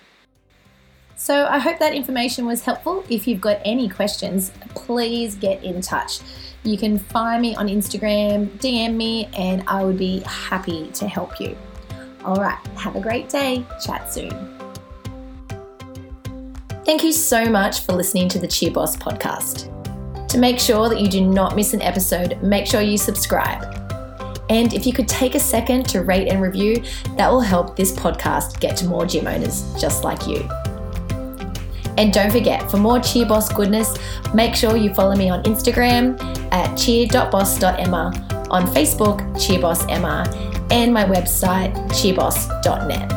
So 1.22 1.44
I 1.44 1.59
hope 1.59 1.78
that 1.80 1.92
information 1.92 2.46
was 2.46 2.62
helpful. 2.62 3.04
If 3.11 3.28
you've 3.28 3.42
got 3.42 3.61
any 3.62 3.90
questions, 3.90 4.52
please 4.70 5.35
get 5.35 5.62
in 5.62 5.83
touch. 5.83 6.20
You 6.62 6.78
can 6.78 6.98
find 6.98 7.42
me 7.42 7.54
on 7.54 7.68
Instagram, 7.68 8.48
DM 8.59 8.94
me, 8.94 9.28
and 9.37 9.62
I 9.66 9.85
would 9.85 9.98
be 9.98 10.20
happy 10.20 10.88
to 10.94 11.06
help 11.06 11.38
you. 11.38 11.54
All 12.24 12.37
right, 12.37 12.59
have 12.78 12.96
a 12.96 13.00
great 13.02 13.28
day. 13.28 13.66
Chat 13.85 14.11
soon. 14.11 14.30
Thank 16.87 17.04
you 17.04 17.12
so 17.12 17.44
much 17.44 17.80
for 17.80 17.92
listening 17.92 18.30
to 18.30 18.38
the 18.38 18.48
Cheer 18.48 18.70
Boss 18.70 18.96
podcast. 18.96 19.68
To 20.28 20.38
make 20.38 20.59
sure 20.59 20.88
that 20.88 21.02
you 21.02 21.09
do 21.09 21.20
not 21.20 21.54
miss 21.54 21.74
an 21.74 21.83
episode, 21.83 22.42
make 22.42 22.66
sure 22.66 22.80
you 22.80 22.96
subscribe. 22.96 23.62
And 24.48 24.72
if 24.72 24.87
you 24.87 24.94
could 24.94 25.06
take 25.06 25.35
a 25.35 25.40
second 25.40 25.87
to 25.90 26.00
rate 26.00 26.28
and 26.28 26.40
review, 26.40 26.83
that 27.18 27.30
will 27.30 27.42
help 27.42 27.76
this 27.76 27.92
podcast 27.92 28.59
get 28.59 28.74
to 28.78 28.87
more 28.87 29.04
gym 29.04 29.26
owners 29.26 29.70
just 29.78 30.02
like 30.02 30.26
you. 30.26 30.48
And 32.00 32.14
don't 32.14 32.30
forget, 32.30 32.70
for 32.70 32.78
more 32.78 32.98
Cheer 32.98 33.26
Boss 33.26 33.52
goodness, 33.52 33.94
make 34.32 34.54
sure 34.54 34.74
you 34.74 34.94
follow 34.94 35.14
me 35.14 35.28
on 35.28 35.42
Instagram 35.42 36.18
at 36.50 36.74
cheer.boss.emma, 36.74 38.46
on 38.50 38.66
Facebook, 38.68 39.20
cheerboss 39.34 39.86
emma, 39.90 40.24
and 40.70 40.94
my 40.94 41.04
website, 41.04 41.74
cheerboss.net. 41.90 43.10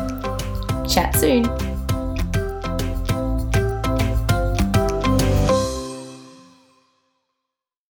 Chat 0.86 1.14
soon. 1.14 1.73